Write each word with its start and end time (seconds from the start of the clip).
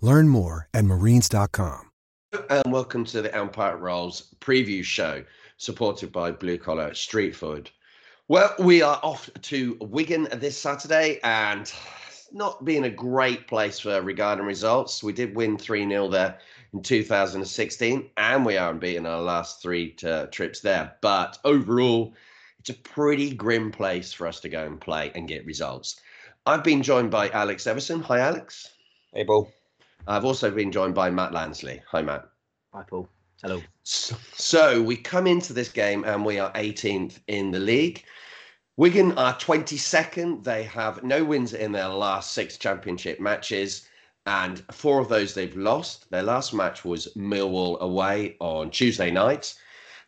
Learn 0.00 0.28
more 0.28 0.68
at 0.74 0.84
marines.com. 0.84 1.90
And 2.50 2.72
welcome 2.72 3.04
to 3.06 3.22
the 3.22 3.34
Empire 3.34 3.76
Rolls 3.76 4.34
preview 4.40 4.82
show, 4.82 5.24
supported 5.56 6.10
by 6.10 6.32
Blue 6.32 6.58
Collar 6.58 6.92
Street 6.94 7.34
Food. 7.34 7.70
Well, 8.26 8.54
we 8.58 8.82
are 8.82 8.98
off 9.02 9.30
to 9.42 9.76
Wigan 9.80 10.28
this 10.32 10.58
Saturday, 10.58 11.20
and 11.22 11.72
not 12.32 12.64
being 12.64 12.84
a 12.84 12.90
great 12.90 13.46
place 13.46 13.78
for 13.78 14.02
regarding 14.02 14.44
results. 14.44 15.02
We 15.02 15.12
did 15.12 15.36
win 15.36 15.56
3 15.56 15.88
0 15.88 16.08
there 16.08 16.38
in 16.72 16.82
2016, 16.82 18.10
and 18.16 18.44
we 18.44 18.56
are 18.56 18.72
unbeaten 18.72 19.06
our 19.06 19.22
last 19.22 19.62
three 19.62 19.92
to, 19.92 20.28
trips 20.32 20.60
there. 20.60 20.96
But 21.00 21.38
overall, 21.44 22.14
it's 22.58 22.70
a 22.70 22.74
pretty 22.74 23.32
grim 23.32 23.70
place 23.70 24.12
for 24.12 24.26
us 24.26 24.40
to 24.40 24.48
go 24.48 24.64
and 24.64 24.80
play 24.80 25.12
and 25.14 25.28
get 25.28 25.46
results. 25.46 26.00
I've 26.46 26.64
been 26.64 26.82
joined 26.82 27.10
by 27.10 27.30
Alex 27.30 27.66
Everson. 27.66 28.00
Hi, 28.00 28.18
Alex. 28.18 28.70
Hey, 29.12 29.24
Paul. 29.24 29.50
I've 30.06 30.24
also 30.24 30.50
been 30.50 30.70
joined 30.70 30.94
by 30.94 31.10
Matt 31.10 31.32
Lansley. 31.32 31.80
Hi, 31.90 32.02
Matt. 32.02 32.28
Hi, 32.72 32.82
Paul. 32.82 33.08
Hello. 33.42 33.62
So, 33.82 34.16
so 34.34 34.82
we 34.82 34.96
come 34.96 35.26
into 35.26 35.52
this 35.52 35.70
game 35.70 36.04
and 36.04 36.24
we 36.24 36.38
are 36.38 36.52
18th 36.52 37.20
in 37.26 37.50
the 37.50 37.58
league. 37.58 38.04
Wigan 38.76 39.12
are 39.16 39.34
22nd. 39.36 40.44
They 40.44 40.64
have 40.64 41.02
no 41.02 41.24
wins 41.24 41.54
in 41.54 41.72
their 41.72 41.88
last 41.88 42.32
six 42.32 42.58
championship 42.58 43.20
matches, 43.20 43.86
and 44.26 44.64
four 44.72 45.00
of 45.00 45.08
those 45.08 45.32
they've 45.32 45.56
lost. 45.56 46.10
Their 46.10 46.22
last 46.22 46.52
match 46.52 46.84
was 46.84 47.08
Millwall 47.16 47.78
away 47.80 48.36
on 48.40 48.70
Tuesday 48.70 49.10
night, 49.10 49.54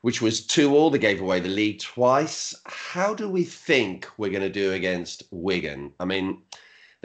which 0.01 0.21
was 0.21 0.47
2 0.47 0.75
all. 0.75 0.91
They 0.91 0.99
gave 0.99 1.21
away 1.21 1.41
the 1.41 1.49
league 1.49 1.81
twice. 1.81 2.55
How 2.65 3.15
do 3.15 3.29
we 3.29 3.45
think 3.45 4.09
we're 4.19 4.31
going 4.31 4.43
to 4.43 4.51
do 4.51 4.73
against 4.73 5.23
Wigan? 5.31 5.93
I 6.01 6.05
mean, 6.05 6.43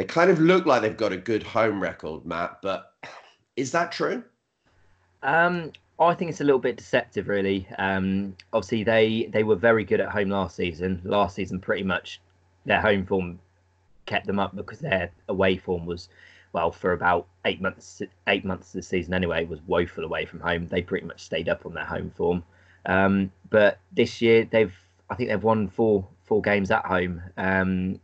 they 0.02 0.08
kind 0.08 0.32
of 0.32 0.40
look 0.40 0.66
like 0.66 0.82
they've 0.82 0.98
got 0.98 1.12
a 1.12 1.18
good 1.18 1.44
home 1.44 1.80
record, 1.80 2.26
Matt, 2.26 2.58
but 2.64 2.96
is 3.56 3.72
that 3.74 3.92
true? 3.92 4.24
Um, 5.22 5.72
I 6.00 6.16
think 6.16 6.32
it's 6.32 6.42
a 6.42 6.44
little 6.44 6.60
bit 6.60 6.76
deceptive, 6.76 7.28
really. 7.28 7.68
Um, 7.78 8.36
obviously, 8.52 8.84
they 8.84 9.30
they 9.32 9.44
were 9.44 9.56
very 9.56 9.84
good 9.84 10.00
at 10.00 10.10
home 10.10 10.30
last 10.30 10.56
season. 10.56 11.02
Last 11.04 11.36
season, 11.36 11.60
pretty 11.60 11.84
much 11.84 12.20
their 12.66 12.82
home 12.82 13.06
form 13.06 13.40
kept 14.08 14.26
them 14.26 14.40
up 14.40 14.56
because 14.56 14.80
their 14.80 15.12
away 15.30 15.58
form 15.58 15.86
was, 15.86 16.10
well, 16.52 16.72
for 16.72 16.94
about 16.94 17.28
eight 17.46 17.62
months 17.62 18.02
eight 18.26 18.44
months 18.44 18.70
of 18.70 18.80
the 18.80 18.82
season 18.82 19.14
anyway, 19.14 19.46
was 19.46 19.60
woeful 19.68 20.04
away 20.04 20.26
from 20.26 20.40
home. 20.40 20.68
They 20.68 20.82
pretty 20.82 21.06
much 21.06 21.22
stayed 21.22 21.48
up 21.48 21.64
on 21.64 21.76
their 21.76 21.86
home 21.86 22.12
form. 22.18 22.44
Um, 22.88 23.32
but 23.52 23.78
this 23.92 24.20
year, 24.20 24.48
they've 24.50 24.76
I 25.12 25.16
think 25.16 25.30
they've 25.30 25.44
won 25.44 25.68
four 25.68 26.08
four 26.24 26.42
games 26.42 26.72
at 26.72 26.86
home, 26.86 27.22
um, 27.38 28.00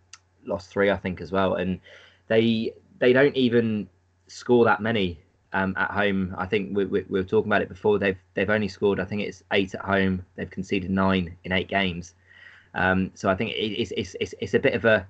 lost 0.47 0.69
three 0.69 0.90
I 0.90 0.97
think 0.97 1.22
as 1.22 1.31
well, 1.31 1.56
and 1.56 1.80
they 2.28 2.74
they 3.00 3.13
don't 3.13 3.35
even 3.35 3.88
score 4.28 4.66
that 4.66 4.81
many 4.81 5.19
um, 5.53 5.74
at 5.78 5.91
home. 5.91 6.35
I 6.38 6.46
think 6.46 6.75
we, 6.75 6.85
we, 6.85 7.02
we, 7.09 7.19
were 7.19 7.25
talking 7.25 7.50
about 7.50 7.62
it 7.62 7.69
before. 7.69 8.00
They've 8.00 8.18
they've 8.34 8.50
only 8.50 8.68
scored 8.68 9.00
I 9.00 9.06
think 9.06 9.22
it's 9.22 9.44
eight 9.53 9.74
at 9.74 9.81
home. 9.81 10.25
They've 10.36 10.50
conceded 10.50 10.90
nine 10.90 11.36
in 11.44 11.52
eight 11.52 11.68
games. 11.68 12.13
Um, 12.74 13.12
so 13.16 13.30
I 13.30 13.36
think 13.36 13.52
it, 13.52 13.81
it's, 13.81 13.91
it's 13.91 14.16
it's 14.19 14.36
it's 14.40 14.53
a 14.53 14.59
bit 14.59 14.74
of 14.74 14.86
a 14.86 15.07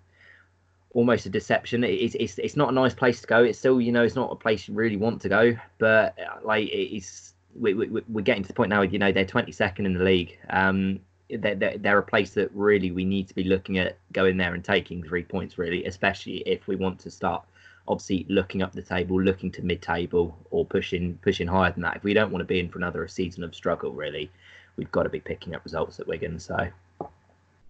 almost 0.93 1.25
a 1.25 1.29
deception. 1.29 1.83
It's 1.83 2.15
it's 2.15 2.37
it's 2.39 2.55
not 2.55 2.69
a 2.69 2.71
nice 2.71 2.93
place 2.93 3.21
to 3.21 3.27
go. 3.27 3.43
It's 3.43 3.59
still 3.59 3.81
you 3.81 3.91
know 3.91 4.03
it's 4.03 4.15
not 4.15 4.31
a 4.31 4.35
place 4.35 4.67
you 4.67 4.73
really 4.73 4.97
want 4.97 5.21
to 5.21 5.29
go. 5.29 5.55
But 5.79 6.17
like 6.43 6.69
it's 6.71 7.33
we, 7.55 7.73
we, 7.73 8.01
we're 8.07 8.21
getting 8.21 8.43
to 8.43 8.47
the 8.47 8.53
point 8.53 8.69
now. 8.69 8.81
You 8.81 8.99
know 8.99 9.11
they're 9.11 9.25
22nd 9.25 9.85
in 9.85 9.93
the 9.93 10.03
league. 10.03 10.37
Um, 10.49 10.99
they're, 11.29 11.77
they're, 11.77 11.99
a 11.99 12.03
place 12.03 12.31
that 12.31 12.49
really 12.53 12.91
we 12.91 13.03
need 13.03 13.27
to 13.27 13.35
be 13.35 13.43
looking 13.43 13.77
at 13.77 13.97
going 14.13 14.37
there 14.37 14.53
and 14.53 14.63
taking 14.63 15.03
three 15.03 15.23
points 15.23 15.57
really, 15.57 15.85
especially 15.85 16.37
if 16.45 16.67
we 16.67 16.75
want 16.75 16.99
to 16.99 17.11
start 17.11 17.43
obviously 17.87 18.25
looking 18.29 18.61
up 18.61 18.73
the 18.73 18.81
table, 18.81 19.21
looking 19.21 19.51
to 19.51 19.61
mid-table 19.61 20.37
or 20.51 20.65
pushing 20.65 21.17
pushing 21.21 21.47
higher 21.47 21.71
than 21.71 21.81
that. 21.83 21.97
If 21.97 22.03
we 22.03 22.13
don't 22.13 22.31
want 22.31 22.41
to 22.41 22.45
be 22.45 22.59
in 22.59 22.69
for 22.69 22.77
another 22.79 23.07
season 23.07 23.43
of 23.43 23.55
struggle, 23.55 23.91
really, 23.91 24.29
we've 24.75 24.91
got 24.91 25.03
to 25.03 25.09
be 25.09 25.19
picking 25.19 25.55
up 25.55 25.63
results 25.63 25.99
at 25.99 26.07
Wigan. 26.07 26.39
So. 26.39 26.67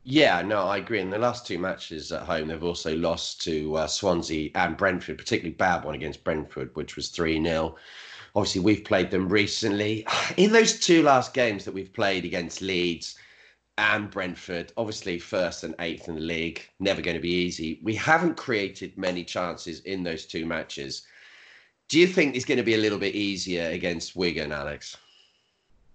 Yeah, 0.09 0.41
no, 0.41 0.61
I 0.61 0.77
agree. 0.77 1.01
In 1.01 1.09
the 1.09 1.17
last 1.17 1.45
two 1.45 1.59
matches 1.59 2.13
at 2.13 2.21
home, 2.21 2.47
they've 2.47 2.63
also 2.63 2.95
lost 2.95 3.41
to 3.43 3.75
uh, 3.75 3.87
Swansea 3.87 4.51
and 4.55 4.77
Brentford, 4.77 5.17
particularly 5.17 5.53
bad 5.53 5.83
one 5.83 5.95
against 5.95 6.23
Brentford, 6.23 6.73
which 6.75 6.95
was 6.95 7.09
3 7.09 7.43
0. 7.43 7.75
Obviously, 8.33 8.61
we've 8.61 8.85
played 8.85 9.11
them 9.11 9.27
recently. 9.27 10.07
In 10.37 10.53
those 10.53 10.79
two 10.79 11.03
last 11.03 11.33
games 11.33 11.65
that 11.65 11.73
we've 11.73 11.91
played 11.91 12.23
against 12.23 12.61
Leeds, 12.61 13.17
and 13.77 14.09
Brentford, 14.09 14.73
obviously 14.75 15.19
first 15.19 15.63
and 15.63 15.75
eighth 15.79 16.07
in 16.07 16.15
the 16.15 16.21
league, 16.21 16.61
never 16.79 17.01
going 17.01 17.15
to 17.15 17.21
be 17.21 17.29
easy. 17.29 17.79
We 17.83 17.95
haven't 17.95 18.35
created 18.35 18.97
many 18.97 19.23
chances 19.23 19.81
in 19.81 20.03
those 20.03 20.25
two 20.25 20.45
matches. 20.45 21.03
Do 21.87 21.99
you 21.99 22.07
think 22.07 22.35
it's 22.35 22.45
going 22.45 22.57
to 22.57 22.63
be 22.63 22.73
a 22.73 22.79
little 22.79 22.97
bit 22.97 23.15
easier 23.15 23.69
against 23.69 24.15
Wigan, 24.15 24.51
Alex? 24.51 24.97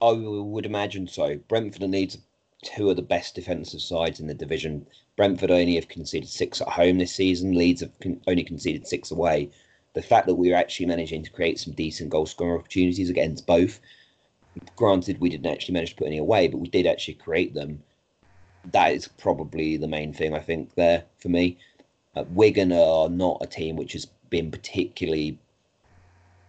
I 0.00 0.12
would 0.12 0.66
imagine 0.66 1.06
so. 1.06 1.36
Brentford 1.48 1.88
needs 1.90 2.18
two 2.64 2.90
of 2.90 2.96
the 2.96 3.02
best 3.02 3.34
defensive 3.34 3.82
sides 3.82 4.20
in 4.20 4.26
the 4.26 4.34
division. 4.34 4.86
Brentford 5.16 5.50
only 5.50 5.74
have 5.74 5.88
conceded 5.88 6.28
six 6.28 6.60
at 6.60 6.68
home 6.68 6.98
this 6.98 7.14
season. 7.14 7.52
Leeds 7.52 7.80
have 7.82 7.92
only 8.26 8.44
conceded 8.44 8.86
six 8.86 9.10
away. 9.10 9.50
The 9.94 10.02
fact 10.02 10.26
that 10.26 10.36
we 10.36 10.52
are 10.52 10.56
actually 10.56 10.86
managing 10.86 11.24
to 11.24 11.30
create 11.30 11.58
some 11.58 11.74
decent 11.74 12.10
goal 12.10 12.26
scoring 12.26 12.60
opportunities 12.60 13.10
against 13.10 13.46
both 13.46 13.80
granted 14.76 15.20
we 15.20 15.30
didn't 15.30 15.50
actually 15.50 15.74
manage 15.74 15.90
to 15.90 15.96
put 15.96 16.06
any 16.06 16.18
away 16.18 16.48
but 16.48 16.58
we 16.58 16.68
did 16.68 16.86
actually 16.86 17.14
create 17.14 17.54
them. 17.54 17.82
That 18.70 18.92
is 18.92 19.08
probably 19.08 19.76
the 19.76 19.88
main 19.88 20.12
thing 20.12 20.34
i 20.34 20.40
think 20.40 20.74
there 20.74 21.04
for 21.18 21.28
me. 21.28 21.58
Uh, 22.14 22.24
wigan 22.30 22.72
are 22.72 23.08
not 23.08 23.38
a 23.40 23.46
team 23.46 23.76
which 23.76 23.92
has 23.94 24.06
been 24.30 24.50
particularly 24.50 25.38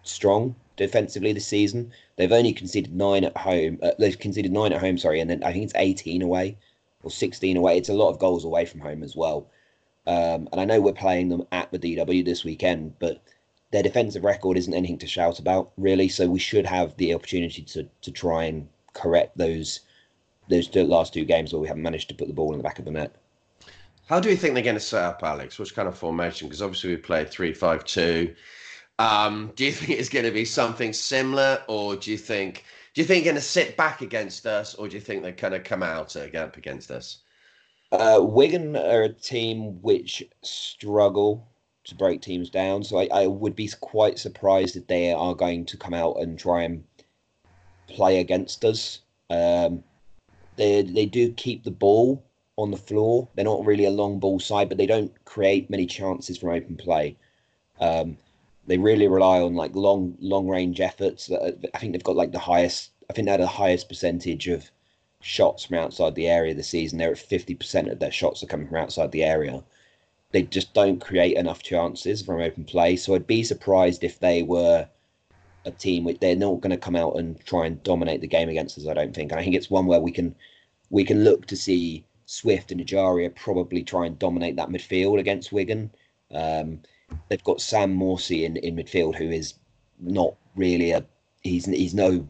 strong 0.03 0.55
defensively 0.75 1.31
this 1.31 1.47
season. 1.47 1.91
They've 2.17 2.31
only 2.31 2.53
conceded 2.53 2.95
nine 2.95 3.23
at 3.23 3.37
home 3.37 3.79
uh, 3.81 3.91
they've 3.99 4.19
conceded 4.19 4.51
nine 4.51 4.73
at 4.73 4.81
home 4.81 4.97
sorry 4.97 5.19
and 5.19 5.29
then 5.29 5.43
i 5.43 5.51
think 5.51 5.65
it's 5.65 5.75
18 5.75 6.21
away 6.21 6.57
or 7.03 7.11
16 7.11 7.57
away. 7.57 7.77
It's 7.77 7.89
a 7.89 7.93
lot 7.93 8.09
of 8.09 8.19
goals 8.19 8.45
away 8.45 8.65
from 8.65 8.79
home 8.79 9.03
as 9.03 9.15
well. 9.15 9.47
Um, 10.05 10.49
and 10.51 10.59
i 10.59 10.65
know 10.65 10.81
we're 10.81 10.91
playing 10.91 11.29
them 11.29 11.47
at 11.53 11.71
the 11.71 11.79
dw 11.79 12.25
this 12.25 12.43
weekend 12.43 12.93
but 12.99 13.21
their 13.73 13.83
defensive 13.83 14.23
record 14.23 14.55
isn't 14.55 14.75
anything 14.75 14.99
to 14.99 15.07
shout 15.07 15.39
about, 15.39 15.71
really. 15.77 16.07
So 16.07 16.29
we 16.29 16.37
should 16.37 16.65
have 16.67 16.95
the 16.97 17.13
opportunity 17.13 17.63
to 17.63 17.89
to 18.03 18.11
try 18.11 18.43
and 18.43 18.69
correct 18.93 19.35
those 19.35 19.79
those 20.47 20.67
two, 20.67 20.83
last 20.83 21.11
two 21.13 21.25
games 21.25 21.51
where 21.51 21.59
we 21.59 21.67
haven't 21.67 21.81
managed 21.81 22.07
to 22.09 22.15
put 22.15 22.27
the 22.27 22.33
ball 22.33 22.51
in 22.51 22.59
the 22.59 22.63
back 22.63 22.77
of 22.77 22.85
the 22.85 22.91
net. 22.91 23.15
How 24.05 24.19
do 24.19 24.29
you 24.29 24.35
think 24.35 24.53
they're 24.53 24.63
going 24.63 24.75
to 24.75 24.79
set 24.79 25.01
up, 25.01 25.23
Alex? 25.23 25.57
Which 25.57 25.73
kind 25.73 25.87
of 25.87 25.97
formation? 25.97 26.47
Because 26.47 26.61
obviously 26.61 26.91
we 26.91 26.97
played 26.97 27.31
three 27.31 27.51
five 27.51 27.83
two. 27.83 28.35
Um, 28.99 29.51
do 29.55 29.65
you 29.65 29.71
think 29.77 29.99
it's 29.99 30.09
going 30.09 30.25
to 30.25 30.31
be 30.31 30.45
something 30.45 30.93
similar, 30.93 31.63
or 31.67 31.95
do 31.95 32.11
you 32.11 32.17
think 32.17 32.65
do 32.93 33.01
you 33.01 33.07
think 33.07 33.23
they're 33.23 33.33
going 33.33 33.41
to 33.41 33.47
sit 33.47 33.75
back 33.75 34.01
against 34.01 34.45
us, 34.45 34.75
or 34.75 34.87
do 34.87 34.93
you 34.93 35.01
think 35.01 35.23
they're 35.23 35.31
going 35.31 35.53
to 35.53 35.59
come 35.59 35.81
out 35.81 36.15
against 36.15 36.91
us? 36.91 37.17
Uh, 37.91 38.19
Wigan 38.21 38.75
are 38.75 39.03
a 39.03 39.09
team 39.09 39.81
which 39.81 40.23
struggle 40.43 41.47
to 41.85 41.95
break 41.95 42.21
teams 42.21 42.49
down. 42.49 42.83
So 42.83 42.97
I, 42.97 43.07
I 43.11 43.27
would 43.27 43.55
be 43.55 43.69
quite 43.81 44.19
surprised 44.19 44.75
if 44.75 44.87
they 44.87 45.11
are 45.11 45.35
going 45.35 45.65
to 45.65 45.77
come 45.77 45.93
out 45.93 46.17
and 46.19 46.37
try 46.39 46.63
and 46.63 46.83
play 47.87 48.19
against 48.19 48.63
us. 48.65 48.99
Um, 49.29 49.83
they 50.55 50.83
they 50.83 51.05
do 51.05 51.31
keep 51.33 51.63
the 51.63 51.71
ball 51.71 52.23
on 52.57 52.71
the 52.71 52.77
floor. 52.77 53.27
They're 53.35 53.45
not 53.45 53.65
really 53.65 53.85
a 53.85 53.91
long 53.91 54.19
ball 54.19 54.39
side, 54.39 54.69
but 54.69 54.77
they 54.77 54.85
don't 54.85 55.11
create 55.25 55.69
many 55.69 55.85
chances 55.85 56.37
from 56.37 56.49
open 56.49 56.77
play. 56.77 57.17
Um, 57.79 58.17
they 58.67 58.77
really 58.77 59.07
rely 59.07 59.41
on 59.41 59.55
like 59.55 59.75
long 59.75 60.15
long 60.19 60.47
range 60.47 60.79
efforts. 60.79 61.31
I 61.31 61.77
think 61.77 61.93
they've 61.93 62.03
got 62.03 62.15
like 62.15 62.31
the 62.31 62.39
highest 62.39 62.91
I 63.09 63.13
think 63.13 63.25
they 63.25 63.31
had 63.31 63.41
the 63.41 63.47
highest 63.47 63.89
percentage 63.89 64.47
of 64.47 64.71
shots 65.21 65.65
from 65.65 65.77
outside 65.77 66.15
the 66.15 66.27
area 66.27 66.53
this 66.53 66.69
season. 66.69 66.97
They're 66.97 67.11
at 67.11 67.17
50% 67.17 67.91
of 67.91 67.99
their 67.99 68.11
shots 68.11 68.43
are 68.43 68.47
coming 68.47 68.67
from 68.67 68.77
outside 68.77 69.11
the 69.11 69.23
area. 69.23 69.63
They 70.33 70.41
just 70.41 70.73
don't 70.73 70.99
create 70.99 71.37
enough 71.37 71.63
chances 71.63 72.21
from 72.21 72.41
open 72.41 72.65
play. 72.65 72.97
So 72.97 73.15
I'd 73.15 73.27
be 73.27 73.43
surprised 73.43 74.03
if 74.03 74.19
they 74.19 74.43
were 74.43 74.87
a 75.65 75.71
team 75.71 76.03
which 76.03 76.19
they're 76.19 76.35
not 76.35 76.59
going 76.59 76.71
to 76.71 76.77
come 76.77 76.95
out 76.95 77.15
and 77.15 77.39
try 77.45 77.65
and 77.65 77.81
dominate 77.83 78.19
the 78.19 78.27
game 78.27 78.49
against 78.49 78.77
us. 78.77 78.87
I 78.87 78.93
don't 78.93 79.13
think. 79.13 79.31
And 79.31 79.39
I 79.39 79.43
think 79.43 79.55
it's 79.55 79.69
one 79.69 79.85
where 79.85 80.01
we 80.01 80.11
can 80.11 80.35
we 80.89 81.03
can 81.03 81.23
look 81.23 81.45
to 81.47 81.55
see 81.55 82.05
Swift 82.25 82.71
and 82.71 82.81
Ejaria 82.81 83.33
probably 83.33 83.83
try 83.83 84.05
and 84.05 84.19
dominate 84.19 84.55
that 84.57 84.69
midfield 84.69 85.19
against 85.19 85.53
Wigan. 85.53 85.91
Um, 86.31 86.79
they've 87.29 87.43
got 87.43 87.61
Sam 87.61 87.97
Morsy 87.97 88.43
in, 88.43 88.57
in 88.57 88.75
midfield, 88.75 89.15
who 89.15 89.29
is 89.29 89.53
not 89.99 90.35
really 90.55 90.91
a 90.91 91.05
he's 91.41 91.65
he's 91.65 91.93
no 91.93 92.27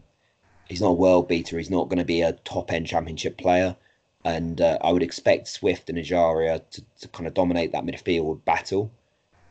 he's 0.67 0.81
not 0.81 0.89
a 0.89 0.93
world 0.93 1.27
beater. 1.27 1.57
He's 1.57 1.69
not 1.69 1.89
going 1.89 1.99
to 1.99 2.05
be 2.05 2.21
a 2.21 2.33
top 2.33 2.71
end 2.71 2.87
championship 2.87 3.37
player. 3.37 3.75
And 4.25 4.61
uh, 4.61 4.77
I 4.81 4.91
would 4.91 5.03
expect 5.03 5.47
Swift 5.47 5.89
and 5.89 5.97
Ejaria 5.97 6.61
to, 6.71 6.83
to 7.01 7.07
kind 7.09 7.27
of 7.27 7.33
dominate 7.33 7.71
that 7.73 7.83
midfield 7.83 8.43
battle, 8.45 8.91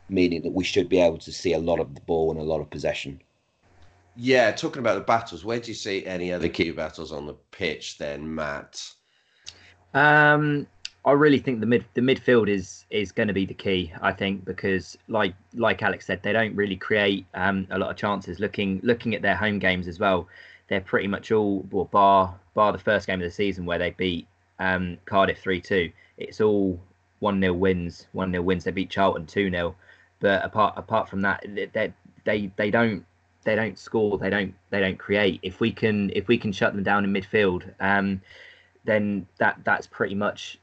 meaning 0.09 0.41
that 0.41 0.53
we 0.53 0.63
should 0.63 0.89
be 0.89 0.99
able 0.99 1.19
to 1.19 1.31
see 1.31 1.53
a 1.53 1.59
lot 1.59 1.79
of 1.79 1.93
the 1.93 2.01
ball 2.01 2.31
and 2.31 2.39
a 2.39 2.43
lot 2.43 2.59
of 2.59 2.69
possession. 2.69 3.21
Yeah, 4.15 4.51
talking 4.51 4.79
about 4.79 4.95
the 4.95 5.01
battles, 5.01 5.43
where 5.43 5.59
do 5.59 5.69
you 5.69 5.75
see 5.75 6.05
any 6.05 6.31
other 6.31 6.49
key 6.49 6.71
battles 6.71 7.11
on 7.11 7.25
the 7.25 7.33
pitch 7.51 7.97
then, 7.97 8.33
Matt? 8.33 8.93
Um, 9.93 10.67
I 11.05 11.11
really 11.11 11.39
think 11.39 11.59
the 11.59 11.65
mid 11.65 11.85
the 11.95 12.01
midfield 12.01 12.47
is 12.47 12.85
is 12.89 13.11
going 13.11 13.27
to 13.27 13.33
be 13.33 13.45
the 13.45 13.53
key. 13.53 13.91
I 14.01 14.13
think 14.13 14.45
because 14.45 14.97
like 15.07 15.33
like 15.53 15.81
Alex 15.81 16.05
said, 16.05 16.21
they 16.23 16.31
don't 16.31 16.55
really 16.55 16.75
create 16.75 17.25
um, 17.33 17.67
a 17.71 17.77
lot 17.77 17.89
of 17.89 17.97
chances. 17.97 18.39
Looking 18.39 18.79
looking 18.83 19.13
at 19.13 19.21
their 19.21 19.35
home 19.35 19.59
games 19.59 19.87
as 19.87 19.99
well, 19.99 20.27
they're 20.67 20.81
pretty 20.81 21.07
much 21.07 21.31
all 21.31 21.65
well, 21.71 21.85
bar 21.85 22.39
bar 22.53 22.71
the 22.71 22.77
first 22.77 23.07
game 23.07 23.19
of 23.19 23.25
the 23.25 23.31
season 23.31 23.65
where 23.65 23.79
they 23.79 23.91
beat 23.91 24.27
um, 24.63 24.97
Cardiff 25.05 25.39
three 25.39 25.61
two. 25.61 25.91
It's 26.17 26.41
all 26.41 26.79
one 27.19 27.39
0 27.39 27.53
wins, 27.53 28.07
one 28.11 28.31
0 28.31 28.43
wins. 28.43 28.63
They 28.63 28.71
beat 28.71 28.89
Charlton 28.89 29.25
two 29.25 29.49
0 29.49 29.75
but 30.23 30.43
apart 30.45 30.75
apart 30.77 31.09
from 31.09 31.21
that, 31.23 31.45
they 31.53 31.91
they 32.23 32.49
they 32.55 32.71
don't 32.71 33.05
they 33.43 33.55
don't 33.55 33.77
score. 33.77 34.17
They 34.17 34.29
don't 34.29 34.55
they 34.69 34.79
don't 34.79 34.97
create. 34.97 35.41
If 35.43 35.59
we 35.59 35.73
can 35.73 36.11
if 36.15 36.29
we 36.29 36.37
can 36.37 36.53
shut 36.53 36.73
them 36.73 36.81
down 36.81 37.03
in 37.03 37.13
midfield. 37.13 37.69
Um, 37.81 38.21
then 38.85 39.27
that 39.37 39.59
that's 39.65 39.85
pretty 39.85 40.15
much 40.15 40.57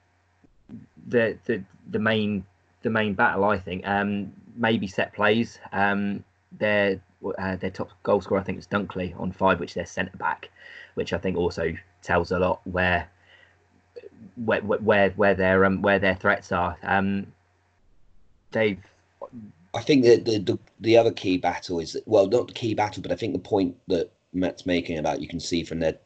the 1.06 1.36
the 1.44 1.62
the 1.90 1.98
main 1.98 2.46
the 2.80 2.88
main 2.88 3.12
battle. 3.12 3.44
I 3.44 3.58
think. 3.58 3.86
Um, 3.86 4.32
maybe 4.56 4.86
set 4.86 5.12
plays. 5.12 5.58
Um, 5.72 6.24
their 6.58 7.02
uh, 7.36 7.56
their 7.56 7.70
top 7.70 7.90
goal 8.02 8.22
scorer 8.22 8.40
I 8.40 8.44
think 8.44 8.58
is 8.58 8.66
Dunkley 8.66 9.18
on 9.20 9.30
five, 9.30 9.60
which 9.60 9.72
is 9.72 9.74
their 9.74 9.84
centre 9.84 10.16
back, 10.16 10.48
which 10.94 11.12
I 11.12 11.18
think 11.18 11.36
also 11.36 11.74
tells 12.00 12.32
a 12.32 12.38
lot 12.38 12.62
where 12.64 13.10
where 14.36 14.60
where 14.60 15.10
where 15.10 15.34
their 15.34 15.64
um, 15.64 15.82
where 15.82 15.98
their 15.98 16.14
threats 16.14 16.52
are. 16.52 16.76
Um, 16.82 17.26
they've. 18.52 18.78
I 19.72 19.82
think 19.82 20.04
that 20.04 20.24
the, 20.24 20.38
the 20.38 20.58
the 20.80 20.96
other 20.96 21.12
key 21.12 21.36
battle 21.36 21.78
is 21.78 21.96
well 22.06 22.26
not 22.26 22.48
the 22.48 22.52
key 22.54 22.74
battle, 22.74 23.02
but 23.02 23.12
I 23.12 23.16
think 23.16 23.32
the 23.32 23.38
point 23.38 23.76
that 23.88 24.10
Matt's 24.32 24.66
making 24.66 24.98
about 24.98 25.20
you 25.20 25.28
can 25.28 25.40
see 25.40 25.62
from 25.62 25.80
their 25.80 25.98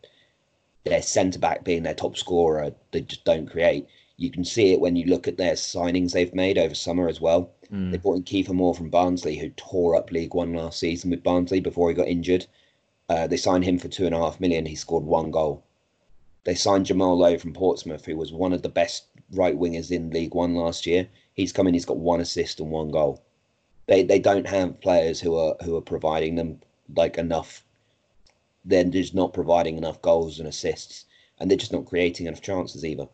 their 0.85 1.03
centre 1.03 1.39
back 1.39 1.65
being 1.65 1.83
their 1.83 1.95
top 1.95 2.17
scorer, 2.17 2.73
they 2.93 3.01
just 3.01 3.25
don't 3.25 3.51
create. 3.51 3.87
You 4.17 4.31
can 4.31 4.45
see 4.45 4.73
it 4.73 4.81
when 4.81 4.97
you 4.97 5.07
look 5.07 5.27
at 5.27 5.39
their 5.39 5.55
signings 5.55 6.13
they've 6.13 6.35
made 6.35 6.59
over 6.59 6.75
summer 6.75 7.09
as 7.09 7.21
well. 7.21 7.51
Mm. 7.73 7.91
They 7.91 7.97
brought 7.97 8.17
in 8.17 8.23
Kieffer 8.23 8.53
Moore 8.53 8.75
from 8.75 8.91
Barnsley, 8.91 9.37
who 9.37 9.51
tore 9.51 9.97
up 9.97 10.13
League 10.13 10.35
One 10.35 10.53
last 10.53 10.79
season 10.79 11.11
with 11.11 11.23
Barnsley 11.23 11.61
before 11.61 11.89
he 11.89 11.95
got 11.95 12.07
injured. 12.07 12.47
Uh, 13.09 13.27
they 13.27 13.37
signed 13.37 13.65
him 13.65 13.79
for 13.79 13.89
two 13.89 14.07
and 14.07 14.15
a 14.15 14.19
half 14.19 14.41
million. 14.41 14.67
He 14.67 14.77
scored 14.77 15.05
one 15.05 15.31
goal. 15.31 15.65
They 16.45 16.55
signed 16.55 16.87
Jamal 16.87 17.19
Lowe 17.19 17.39
from 17.39 17.53
Portsmouth, 17.53 18.05
who 18.05 18.17
was 18.17 18.33
one 18.33 18.53
of 18.53 18.63
the 18.63 18.69
best 18.69 19.07
right 19.33 19.59
wingers 19.59 19.91
in 19.91 20.11
League 20.11 20.35
One 20.35 20.55
last 20.55 20.87
year. 20.87 21.09
He's 21.35 21.53
come 21.53 21.67
in. 21.67 21.75
He's 21.75 21.85
got 21.85 21.97
one 21.97 22.21
assist 22.21 22.61
and 22.61 22.71
one 22.71 22.91
goal. 22.91 23.23
They 23.87 24.03
they 24.03 24.19
don't 24.19 24.47
have 24.47 24.81
players 24.81 25.21
who 25.21 25.37
are 25.37 25.57
who 25.63 25.77
are 25.77 25.83
providing 25.83 26.37
them 26.37 26.61
like 26.95 27.19
enough 27.19 27.65
then 28.65 28.91
just 28.91 29.15
not 29.15 29.33
providing 29.33 29.77
enough 29.77 30.01
goals 30.03 30.39
and 30.39 30.49
assists, 30.49 31.05
and 31.39 31.51
they're 31.51 31.59
just 31.59 31.73
not 31.73 31.85
creating 31.85 32.27
enough 32.27 32.41
chances 32.41 32.85
either. 32.85 33.07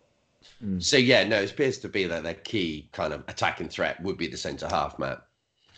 Mm. 0.65 0.83
So 0.83 0.97
yeah, 0.97 1.25
no, 1.25 1.43
it 1.43 1.51
appears 1.51 1.79
to 1.79 1.89
be 1.89 2.05
that 2.07 2.23
their 2.23 2.35
key 2.35 2.89
kind 2.93 3.13
of 3.13 3.25
attacking 3.29 3.69
threat 3.69 4.01
would 4.03 4.17
be 4.17 4.27
the 4.27 4.37
centre 4.37 4.69
half, 4.69 4.99
Matt. 4.99 5.23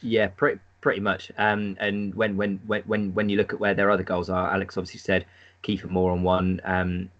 Yeah, 0.02 0.28
pretty 0.28 0.60
pretty 0.80 1.00
much. 1.00 1.32
Um, 1.38 1.76
and 1.80 2.14
when 2.14 2.36
when 2.36 2.60
when 2.66 3.14
when 3.14 3.28
you 3.28 3.36
look 3.36 3.52
at 3.52 3.60
where 3.60 3.74
their 3.74 3.90
other 3.90 4.02
goals 4.02 4.28
are, 4.28 4.52
Alex 4.52 4.76
obviously 4.76 5.00
said 5.00 5.24
Kieffer 5.62 5.90
Moore 5.90 6.12
on 6.12 6.22
one, 6.22 6.60
um, 6.64 7.10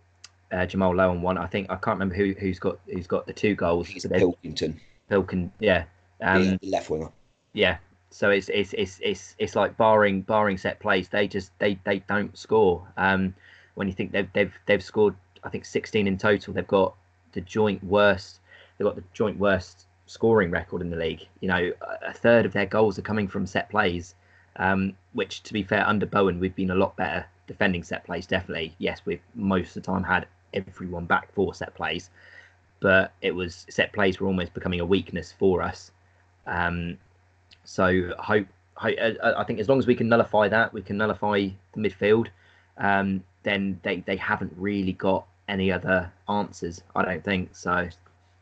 uh, 0.52 0.66
Jamal 0.66 0.94
Lowe 0.94 1.10
on 1.10 1.22
one. 1.22 1.38
I 1.38 1.46
think 1.46 1.70
I 1.70 1.76
can't 1.76 1.99
remember 1.99 2.14
who 2.14 2.34
who's 2.38 2.58
got 2.58 2.78
who's 2.87 3.06
got 3.06 3.26
the 3.26 3.32
two 3.32 3.54
goals. 3.54 3.88
He's 3.88 4.06
Pilkington. 4.06 4.81
Pilkin, 5.10 5.50
yeah. 5.58 5.84
Um, 6.20 6.58
yeah, 6.60 6.70
left 6.70 6.90
winger. 6.90 7.10
Yeah, 7.52 7.78
so 8.12 8.31
it's 8.31 8.49
it's 8.50 8.75
it's 8.75 9.00
it's 9.02 9.34
it's 9.38 9.56
like 9.56 9.76
barring 9.76 10.20
barring 10.20 10.58
set 10.58 10.78
plays, 10.81 11.08
they 11.08 11.26
just 11.26 11.50
they 11.58 11.78
they 11.84 12.00
don't 12.00 12.37
score. 12.37 12.87
Um, 12.96 13.34
when 13.75 13.88
you 13.88 13.94
think 13.94 14.12
they've 14.12 14.31
they've 14.34 14.52
they've 14.66 14.84
scored, 14.84 15.14
I 15.43 15.49
think 15.49 15.64
16 15.64 16.06
in 16.06 16.19
total. 16.19 16.52
They've 16.52 16.66
got 16.66 16.94
the 17.32 17.40
joint 17.40 17.82
worst. 17.82 18.40
They've 18.76 18.87
got 18.87 18.96
the 18.96 19.05
joint 19.14 19.38
worst 19.38 19.87
scoring 20.06 20.50
record 20.50 20.82
in 20.82 20.90
the 20.90 20.96
league. 20.96 21.26
You 21.40 21.48
know, 21.48 21.72
a 22.06 22.12
third 22.12 22.44
of 22.44 22.52
their 22.52 22.66
goals 22.66 22.98
are 22.98 23.02
coming 23.02 23.28
from 23.28 23.46
set 23.46 23.70
plays. 23.70 24.14
Um, 24.56 24.93
which, 25.14 25.43
to 25.44 25.55
be 25.55 25.62
fair, 25.62 25.87
under 25.88 26.05
Bowen, 26.05 26.38
we've 26.38 26.55
been 26.55 26.70
a 26.70 26.75
lot 26.75 26.94
better 26.94 27.25
defending 27.46 27.82
set 27.82 28.05
plays. 28.05 28.26
Definitely, 28.26 28.75
yes, 28.76 29.00
we've 29.06 29.22
most 29.34 29.69
of 29.69 29.82
the 29.82 29.90
time 29.90 30.02
had 30.02 30.26
everyone 30.54 31.04
back 31.04 31.32
for 31.32 31.54
set 31.54 31.75
plays, 31.75 32.10
but 32.81 33.12
it 33.22 33.34
was 33.34 33.66
set 33.70 33.93
plays 33.93 34.20
were 34.20 34.26
almost 34.26 34.54
becoming 34.54 34.81
a 34.81 34.84
weakness 34.84 35.32
for 35.32 35.62
us. 35.62 35.90
Um, 36.46 36.99
so 37.64 38.12
hope, 38.19 38.46
hope 38.75 38.96
uh, 39.00 39.34
I 39.37 39.44
think 39.44 39.60
as 39.60 39.69
long 39.69 39.78
as 39.78 39.87
we 39.87 39.94
can 39.94 40.08
nullify 40.08 40.49
that, 40.49 40.72
we 40.72 40.82
can 40.82 40.96
nullify 40.96 41.49
the 41.75 41.81
midfield. 41.81 42.28
Um, 42.78 43.22
then 43.43 43.78
they 43.82 44.00
they 44.00 44.16
haven't 44.16 44.52
really 44.56 44.93
got 44.93 45.26
any 45.49 45.70
other 45.70 46.10
answers. 46.28 46.82
I 46.96 47.05
don't 47.05 47.25
think 47.25 47.55
so. 47.55 47.88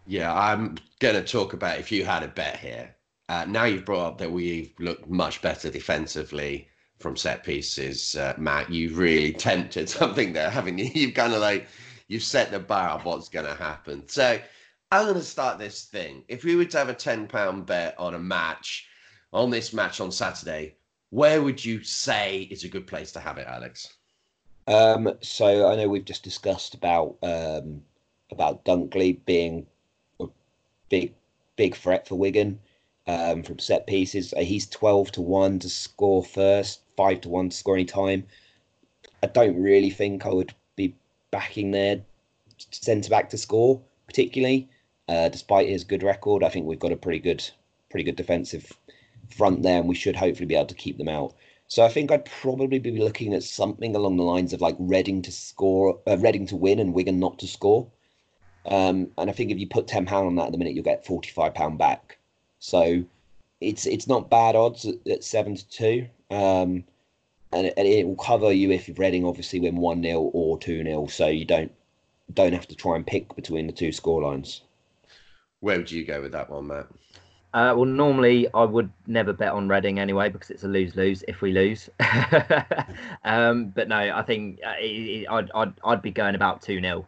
Yeah, 0.06 0.35
I'm 0.35 0.77
to 1.01 1.23
talk 1.23 1.53
about 1.53 1.79
if 1.79 1.93
you 1.93 2.05
had 2.05 2.23
a 2.23 2.29
bet 2.29 2.59
here. 2.59 2.95
Uh, 3.29 3.45
now 3.47 3.65
you've 3.65 3.85
brought 3.85 4.06
up 4.06 4.19
that 4.19 4.31
we've 4.31 4.73
looked 4.79 5.09
much 5.09 5.41
better 5.41 5.71
defensively 5.71 6.69
from 6.99 7.17
set 7.17 7.45
pieces, 7.45 8.17
uh, 8.17 8.35
Matt. 8.37 8.71
You've 8.71 8.99
really 8.99 9.33
tempted 9.49 9.89
something 9.89 10.32
there, 10.32 10.51
haven't 10.51 10.79
you? 10.79 10.91
You've 10.93 11.15
kind 11.15 11.32
of 11.32 11.41
like 11.41 11.69
you've 12.10 12.24
set 12.24 12.50
the 12.50 12.58
bar 12.58 12.88
of 12.90 13.05
what's 13.05 13.29
going 13.29 13.46
to 13.46 13.55
happen. 13.55 14.06
So 14.08 14.38
I'm 14.90 15.05
going 15.05 15.14
to 15.14 15.22
start 15.22 15.58
this 15.58 15.84
thing. 15.84 16.24
If 16.26 16.43
we 16.43 16.56
were 16.56 16.64
to 16.64 16.79
have 16.79 16.88
a 16.88 16.94
ten 16.94 17.29
pound 17.29 17.67
bet 17.67 17.94
on 17.98 18.14
a 18.14 18.19
match 18.19 18.88
on 19.32 19.48
this 19.48 19.72
match 19.72 20.00
on 20.00 20.10
Saturday, 20.10 20.74
where 21.10 21.40
would 21.40 21.64
you 21.64 21.84
say 21.84 22.48
is 22.50 22.64
a 22.64 22.69
good 22.69 22.88
place 22.88 23.12
to 23.12 23.20
have 23.20 23.38
it, 23.38 23.46
Alex? 23.46 23.94
Um, 24.67 25.14
so 25.20 25.70
I 25.70 25.76
know 25.76 25.88
we've 25.88 26.05
just 26.05 26.24
discussed 26.24 26.74
about 26.74 27.17
um, 27.22 27.81
about 28.32 28.64
Dunkley 28.64 29.24
being 29.24 29.67
a 30.19 30.26
big 30.88 31.14
big 31.55 31.76
threat 31.76 32.08
for 32.08 32.17
Wigan 32.17 32.58
um, 33.06 33.44
from 33.44 33.60
set 33.60 33.86
pieces. 33.86 34.34
Uh, 34.36 34.40
he's 34.40 34.67
twelve 34.67 35.12
to 35.12 35.20
one 35.20 35.60
to 35.60 35.69
score 35.69 36.24
first, 36.24 36.81
five 36.96 37.20
to 37.20 37.29
one 37.29 37.50
to 37.50 37.56
score 37.56 37.76
any 37.76 37.84
time. 37.84 38.24
I 39.22 39.29
don't 39.29 39.62
really 39.62 39.90
think 39.90 40.26
I 40.26 40.31
would 40.31 40.52
backing 41.31 41.70
their 41.70 42.01
centre 42.70 43.10
back 43.10 43.31
to 43.31 43.39
score 43.39 43.81
particularly, 44.10 44.69
uh, 45.08 45.29
despite 45.29 45.69
his 45.69 45.84
good 45.84 46.03
record. 46.03 46.43
I 46.43 46.49
think 46.49 46.67
we've 46.67 46.79
got 46.79 46.93
a 46.93 46.96
pretty 46.96 47.20
good 47.20 47.49
pretty 47.91 48.05
good 48.05 48.17
defensive 48.17 48.72
front 49.37 49.63
there, 49.63 49.79
and 49.79 49.89
we 49.89 49.94
should 49.94 50.17
hopefully 50.17 50.46
be 50.46 50.56
able 50.56 50.67
to 50.67 50.75
keep 50.75 50.99
them 50.99 51.08
out. 51.08 51.32
So 51.69 51.84
I 51.84 51.89
think 51.89 52.10
I'd 52.10 52.25
probably 52.25 52.81
be 52.81 52.99
looking 52.99 53.32
at 53.32 53.44
something 53.44 53.94
along 53.94 54.17
the 54.17 54.25
lines 54.25 54.53
of 54.53 54.60
like 54.60 54.75
Reading 54.81 55.22
to 55.22 55.31
score, 55.32 56.01
uh, 56.08 56.19
Reading 56.19 56.46
to 56.46 56.56
win, 56.56 56.81
and 56.81 56.93
Wigan 56.93 57.20
not 57.20 57.39
to 57.39 57.46
score. 57.46 57.87
Um, 58.67 59.13
and 59.17 59.31
I 59.31 59.32
think 59.32 59.53
if 59.53 59.58
you 59.58 59.69
put 59.69 59.87
ten 59.87 60.06
pound 60.06 60.27
on 60.27 60.34
that 60.37 60.46
at 60.46 60.53
the 60.53 60.58
minute, 60.58 60.75
you'll 60.75 60.84
get 60.84 61.06
forty 61.06 61.31
five 61.31 61.55
pound 61.55 61.79
back. 61.79 62.19
So 62.58 63.05
it's 63.60 63.87
it's 63.87 64.08
not 64.08 64.29
bad 64.29 64.56
odds 64.56 64.84
at, 64.87 64.96
at 65.08 65.22
seven 65.22 65.55
to 65.55 65.69
two, 65.69 66.06
um, 66.31 66.82
and, 67.53 67.67
it, 67.67 67.75
and 67.77 67.87
it 67.87 68.07
will 68.07 68.17
cover 68.17 68.53
you 68.53 68.71
if 68.71 68.91
Reading 68.99 69.25
obviously 69.25 69.61
win 69.61 69.77
one 69.77 70.03
0 70.03 70.21
or 70.21 70.59
two 70.59 70.83
0 70.83 71.07
so 71.07 71.27
you 71.27 71.45
don't 71.45 71.73
don't 72.33 72.53
have 72.53 72.69
to 72.69 72.77
try 72.77 72.97
and 72.97 73.07
pick 73.07 73.35
between 73.35 73.67
the 73.67 73.73
two 73.73 73.93
score 73.93 74.23
lines. 74.23 74.63
Where 75.61 75.77
would 75.77 75.91
you 75.91 76.05
go 76.05 76.23
with 76.23 76.33
that 76.33 76.49
one, 76.49 76.69
Matt? 76.69 76.87
Uh, 77.53 77.75
well, 77.77 77.85
normally 77.85 78.47
I 78.55 78.63
would 78.63 78.91
never 79.09 79.33
bet 79.33 79.53
on 79.53 79.69
Reading 79.69 79.99
anyway 79.99 80.29
because 80.29 80.51
it's 80.51 80.63
a 80.63 80.69
lose 80.69 80.95
lose 80.95 81.25
if 81.27 81.43
we 81.43 81.53
lose. 81.53 81.91
um, 83.25 83.67
but 83.75 83.89
no, 83.89 83.97
I 83.97 84.23
think 84.23 84.61
uh, 84.65 84.75
it, 84.81 84.85
it, 84.85 85.27
I'd, 85.29 85.51
I'd, 85.53 85.73
I'd 85.85 86.03
be 86.03 86.13
going 86.13 86.37
about 86.37 86.63
2 86.63 86.81
0. 86.81 87.07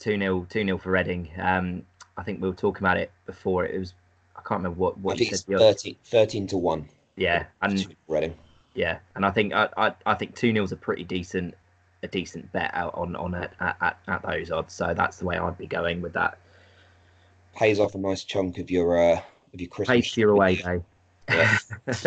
2 0.00 0.18
0 0.18 0.46
2 0.50 0.64
0 0.64 0.78
for 0.78 0.90
Reading. 0.90 1.30
Um, 1.38 1.86
I 2.16 2.24
think 2.24 2.42
we 2.42 2.48
were 2.48 2.56
talking 2.56 2.82
about 2.82 2.96
it 2.96 3.12
before. 3.24 3.64
It 3.64 3.78
was, 3.78 3.94
I 4.34 4.40
can't 4.40 4.58
remember 4.58 4.80
what, 4.80 4.98
what 4.98 5.14
I 5.14 5.18
think 5.18 5.32
it's 5.32 5.42
13, 5.42 5.96
13 6.04 6.46
to 6.48 6.58
1. 6.58 6.88
Yeah. 7.14 7.44
And 7.62 7.94
Reading. 8.08 8.34
Yeah. 8.74 8.98
And 9.14 9.24
I 9.24 9.30
think 9.30 9.52
I, 9.52 9.68
I, 9.76 9.92
I 10.06 10.14
think 10.14 10.34
2 10.34 10.52
0 10.52 10.64
is 10.64 10.72
a 10.72 10.76
pretty 10.76 11.04
decent 11.04 11.54
a 12.02 12.08
decent 12.08 12.50
bet 12.52 12.70
out 12.74 12.94
on 12.94 13.14
on 13.16 13.34
it 13.34 13.50
at, 13.60 13.76
at, 13.80 13.98
at 14.08 14.22
those 14.22 14.50
odds. 14.50 14.74
So 14.74 14.92
that's 14.94 15.18
the 15.18 15.24
way 15.24 15.38
I'd 15.38 15.58
be 15.58 15.66
going 15.66 16.00
with 16.02 16.12
that. 16.14 16.38
Pays 17.54 17.78
off 17.78 17.94
a 17.94 17.98
nice 17.98 18.24
chunk 18.24 18.58
of 18.58 18.70
your 18.70 18.98
uh, 18.98 19.20
of 19.54 19.60
your 19.60 19.68
Christmas. 19.68 19.96
Pays 19.96 20.16
your 20.16 20.30
away 20.30 20.56
day. 20.56 20.82
Yeah. 21.28 21.58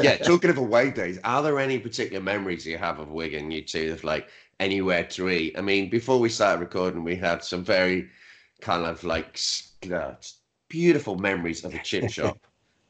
yeah, 0.02 0.18
talking 0.18 0.50
of 0.50 0.58
away 0.58 0.92
days, 0.92 1.20
are 1.24 1.42
there 1.42 1.60
any 1.60 1.80
particular 1.80 2.22
memories 2.22 2.66
you 2.66 2.78
have 2.78 3.00
of 3.00 3.10
Wigan, 3.10 3.50
you 3.50 3.62
two, 3.62 3.94
of 3.94 4.04
like 4.04 4.28
anywhere 4.60 5.04
to 5.06 5.30
eat? 5.30 5.58
I 5.58 5.62
mean, 5.62 5.90
before 5.90 6.20
we 6.20 6.30
started 6.30 6.60
recording, 6.60 7.04
we 7.04 7.16
had 7.16 7.44
some 7.44 7.64
very 7.64 8.10
kind 8.62 8.86
of 8.86 9.04
like 9.04 9.40
uh, 9.92 10.14
beautiful 10.68 11.18
memories 11.18 11.64
of 11.64 11.74
a 11.74 11.80
chip 11.80 12.10
shop. 12.12 12.38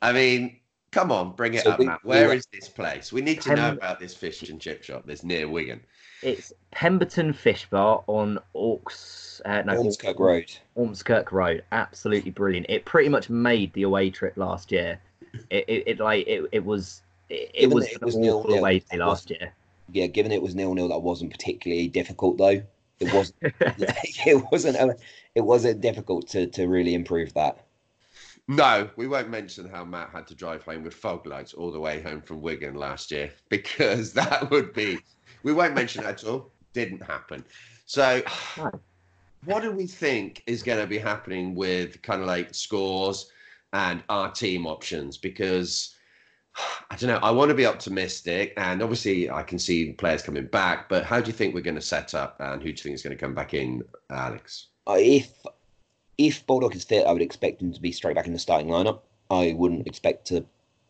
I 0.01 0.13
mean, 0.13 0.59
come 0.95 1.11
on, 1.11 1.33
bring 1.33 1.53
it 1.53 1.63
So 1.63 1.71
up, 1.71 1.79
we- 1.79 1.85
Matt. 1.85 2.03
Where 2.03 2.29
we- 2.29 2.37
is 2.37 2.47
this 2.51 2.69
place? 2.69 3.11
We 3.11 3.21
need 3.21 3.41
to 3.41 3.55
know 3.55 3.73
about 3.73 3.99
this 3.99 4.15
fish 4.15 4.49
and 4.49 4.59
chip 4.59 4.81
shop 4.81 5.03
that's 5.05 5.23
near 5.23 5.47
Wigan. 5.47 5.81
It's 6.23 6.53
Pemberton 6.71 7.33
Fish 7.33 7.67
Bar 7.69 8.03
on 8.07 8.39
Orks. 8.55 9.41
Uh, 9.45 9.61
no, 9.63 9.83
Ormskirk 9.83 10.17
Road. 10.17 10.51
Ormskirk 10.77 11.31
Road. 11.31 11.63
Absolutely 11.73 12.31
brilliant. 12.31 12.67
It 12.69 12.85
pretty 12.85 13.09
much 13.09 13.29
made 13.29 13.73
the 13.73 13.83
away 13.83 14.09
trip 14.09 14.37
last 14.37 14.71
year. 14.71 14.99
It, 15.49 15.65
it, 15.67 15.83
it 15.85 15.99
like 15.99 16.25
it, 16.25 16.47
it 16.53 16.65
was 16.65 17.01
it, 17.29 17.51
it 17.53 17.69
was 17.69 17.85
it 17.87 18.01
was 18.01 18.15
awful 18.15 18.21
nil-nil, 18.23 18.57
away 18.59 18.79
day 18.79 18.97
last 18.97 19.29
year. 19.29 19.53
Yeah, 19.91 20.07
given 20.07 20.31
it 20.31 20.41
was 20.41 20.55
nil 20.55 20.73
nil, 20.73 20.87
that 20.87 20.99
wasn't 20.99 21.31
particularly 21.31 21.89
difficult 21.89 22.37
though. 22.37 22.61
It 23.01 23.13
wasn't. 23.13 23.35
it 23.59 24.43
wasn't. 24.51 24.77
uh, 24.77 24.93
It 25.35 25.41
wasn't 25.41 25.81
difficult 25.81 26.29
to 26.29 26.47
to 26.47 26.67
really 26.67 26.93
improve 26.93 27.33
that. 27.33 27.59
No, 28.47 28.89
we 28.95 29.07
won't 29.07 29.29
mention 29.29 29.67
how 29.67 29.83
Matt 29.83 30.11
had 30.11 30.27
to 30.27 30.35
drive 30.35 30.63
home 30.63 30.83
with 30.83 30.93
fog 30.93 31.25
lights 31.25 31.53
all 31.53 31.71
the 31.71 31.79
way 31.79 32.01
home 32.01 32.21
from 32.21 32.41
Wigan 32.41 32.75
last 32.75 33.09
year 33.11 33.31
because 33.49 34.13
that 34.13 34.49
would 34.51 34.73
be. 34.73 34.99
We 35.43 35.53
won't 35.53 35.75
mention 35.75 36.03
it 36.03 36.07
at 36.07 36.23
all. 36.23 36.51
Didn't 36.73 37.01
happen. 37.01 37.43
So, 37.85 38.21
what 39.45 39.61
do 39.61 39.71
we 39.71 39.87
think 39.87 40.43
is 40.47 40.63
going 40.63 40.79
to 40.79 40.87
be 40.87 40.97
happening 40.97 41.55
with 41.55 42.01
kind 42.01 42.21
of 42.21 42.27
like 42.27 42.53
scores 42.53 43.29
and 43.73 44.03
our 44.09 44.31
team 44.31 44.65
options? 44.67 45.17
Because 45.17 45.95
I 46.91 46.95
don't 46.95 47.09
know. 47.09 47.19
I 47.21 47.31
want 47.31 47.49
to 47.49 47.55
be 47.55 47.65
optimistic, 47.65 48.53
and 48.57 48.81
obviously 48.81 49.29
I 49.29 49.43
can 49.43 49.59
see 49.59 49.93
players 49.93 50.21
coming 50.21 50.47
back. 50.47 50.89
But 50.89 51.03
how 51.03 51.19
do 51.19 51.27
you 51.27 51.33
think 51.33 51.53
we're 51.53 51.61
going 51.61 51.75
to 51.75 51.81
set 51.81 52.13
up, 52.13 52.37
and 52.39 52.61
who 52.61 52.67
do 52.67 52.71
you 52.71 52.77
think 52.77 52.95
is 52.95 53.03
going 53.03 53.15
to 53.15 53.21
come 53.21 53.33
back 53.33 53.53
in, 53.53 53.83
Alex? 54.09 54.67
If 54.87 55.31
if 56.17 56.45
Baldock 56.45 56.75
is 56.75 56.83
fit, 56.83 57.05
I 57.05 57.11
would 57.11 57.21
expect 57.21 57.61
him 57.61 57.73
to 57.73 57.81
be 57.81 57.91
straight 57.91 58.15
back 58.15 58.27
in 58.27 58.33
the 58.33 58.39
starting 58.39 58.69
lineup. 58.69 59.01
I 59.29 59.53
wouldn't 59.53 59.87
expect 59.87 60.27
to 60.27 60.45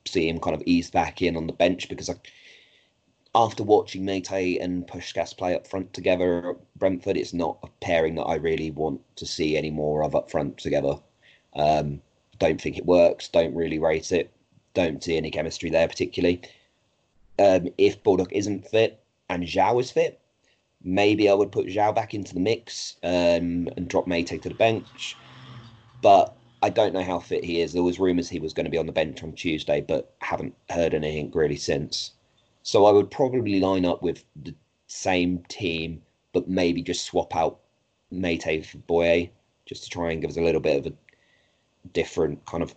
see 0.06 0.30
him 0.30 0.40
kind 0.40 0.56
of 0.56 0.64
ease 0.66 0.92
back 0.92 1.22
in 1.22 1.36
on 1.36 1.48
the 1.48 1.54
bench 1.54 1.90
because 1.90 2.10
I, 2.10 2.16
after 3.34 3.64
watching 3.64 4.06
Meite 4.06 4.62
and 4.62 4.88
Puscas 4.88 5.36
play 5.36 5.56
up 5.56 5.68
front 5.68 5.94
together 5.94 6.52
at 6.52 6.58
Brentford, 6.80 7.18
it's 7.18 7.34
not 7.34 7.58
a 7.64 7.68
pairing 7.82 8.16
that 8.16 8.24
I 8.24 8.36
really 8.36 8.72
want 8.72 9.02
to 9.18 9.26
see 9.26 9.58
any 9.58 9.72
more 9.72 10.04
of 10.04 10.16
up 10.16 10.30
front 10.30 10.58
together. 10.58 11.00
Um, 11.54 12.02
don't 12.40 12.62
think 12.62 12.78
it 12.78 12.86
works. 12.86 13.28
Don't 13.28 13.56
really 13.56 13.80
rate 13.80 14.12
it. 14.12 14.32
Don't 14.74 15.04
see 15.04 15.18
any 15.18 15.32
chemistry 15.32 15.70
there 15.70 15.88
particularly. 15.88 16.42
Um, 17.40 17.70
if 17.78 18.04
Baldock 18.04 18.32
isn't 18.32 18.68
fit 18.68 19.02
and 19.30 19.44
João 19.44 19.82
is 19.82 19.92
fit, 19.92 20.20
maybe 20.86 21.28
I 21.28 21.34
would 21.34 21.52
put 21.52 21.66
João 21.66 21.94
back 21.94 22.14
into 22.14 22.34
the 22.34 22.40
mix 22.40 22.96
um, 23.04 23.68
and 23.76 23.90
drop 23.90 24.08
Meite 24.08 24.42
to 24.42 24.50
the 24.50 24.56
bench. 24.56 25.18
But 26.02 26.34
I 26.62 26.70
don't 26.70 26.94
know 26.94 27.04
how 27.04 27.20
fit 27.20 27.44
he 27.44 27.60
is. 27.62 27.74
There 27.74 27.84
was 27.84 28.00
rumours 28.00 28.30
he 28.30 28.40
was 28.40 28.54
going 28.54 28.66
to 28.66 28.72
be 28.72 28.78
on 28.78 28.86
the 28.86 28.92
bench 28.92 29.24
on 29.24 29.34
Tuesday, 29.34 29.82
but 29.82 30.14
haven't 30.20 30.56
heard 30.70 30.94
anything 30.94 31.32
really 31.34 31.58
since. 31.58 32.12
So 32.64 32.86
I 32.86 32.92
would 32.92 33.12
probably 33.12 33.60
line 33.60 33.86
up 33.86 34.02
with 34.04 34.24
the 34.44 34.56
same 34.88 35.40
team, 35.50 36.02
but 36.34 36.48
maybe 36.48 36.82
just 36.82 37.06
swap 37.06 37.36
out 37.36 37.60
Meite 38.12 38.66
for 38.66 38.78
Boye, 38.78 39.32
just 39.66 39.84
to 39.84 39.90
try 39.90 40.12
and 40.12 40.22
give 40.22 40.30
us 40.30 40.38
a 40.38 40.42
little 40.42 40.62
bit 40.62 40.78
of 40.78 40.94
a 40.94 40.94
different 41.94 42.46
kind 42.46 42.62
of 42.62 42.76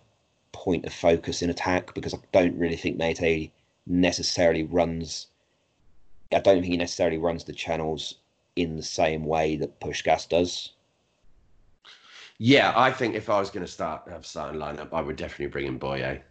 point 0.51 0.85
of 0.85 0.93
focus 0.93 1.43
in 1.43 1.49
attack, 1.51 1.93
because 1.93 2.13
I 2.13 2.17
don't 2.31 2.57
really 2.57 2.75
think 2.75 2.97
Meite 2.97 3.51
necessarily 3.85 4.63
runs 4.63 5.27
I 6.31 6.39
don't 6.39 6.61
think 6.61 6.65
he 6.65 6.77
necessarily 6.77 7.17
runs 7.17 7.43
the 7.43 7.53
channels 7.53 8.15
in 8.55 8.75
the 8.75 8.83
same 8.83 9.25
way 9.25 9.55
that 9.55 9.79
Puscas 9.79 10.27
does. 10.27 10.73
Yeah, 12.37 12.73
I 12.75 12.91
think 12.91 13.15
if 13.15 13.29
I 13.29 13.39
was 13.39 13.49
going 13.49 13.65
to 13.65 13.71
start 13.71 14.03
have 14.09 14.25
starting 14.25 14.59
lineup, 14.59 14.93
I 14.93 15.01
would 15.01 15.17
definitely 15.17 15.47
bring 15.47 15.65
in 15.65 15.77
Boye. 15.77 16.21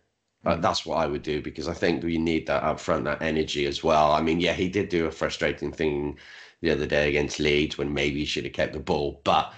Uh, 0.47 0.57
that's 0.57 0.87
what 0.87 0.97
I 0.97 1.07
would 1.07 1.23
do 1.23 1.43
because 1.43 1.69
I 1.69 1.75
think 1.75 2.03
we 2.03 2.17
need 2.17 2.47
that 2.47 2.63
up 2.63 2.81
front, 2.81 3.05
that 3.05 3.21
energy 3.21 3.67
as 3.67 3.83
well. 3.83 4.13
I 4.13 4.23
mean, 4.23 4.41
yeah, 4.41 4.53
he 4.53 4.69
did 4.69 4.89
do 4.89 5.07
a 5.07 5.11
frustrating 5.11 5.73
thing 5.73 6.17
the 6.61 6.71
other 6.71 6.87
day 6.87 7.09
against 7.09 7.41
Leeds 7.41 7.77
when 7.77 7.93
maybe 7.93 8.21
he 8.21 8.25
should 8.25 8.45
have 8.45 8.53
kept 8.53 8.73
the 8.73 8.79
ball, 8.79 9.21
but 9.25 9.53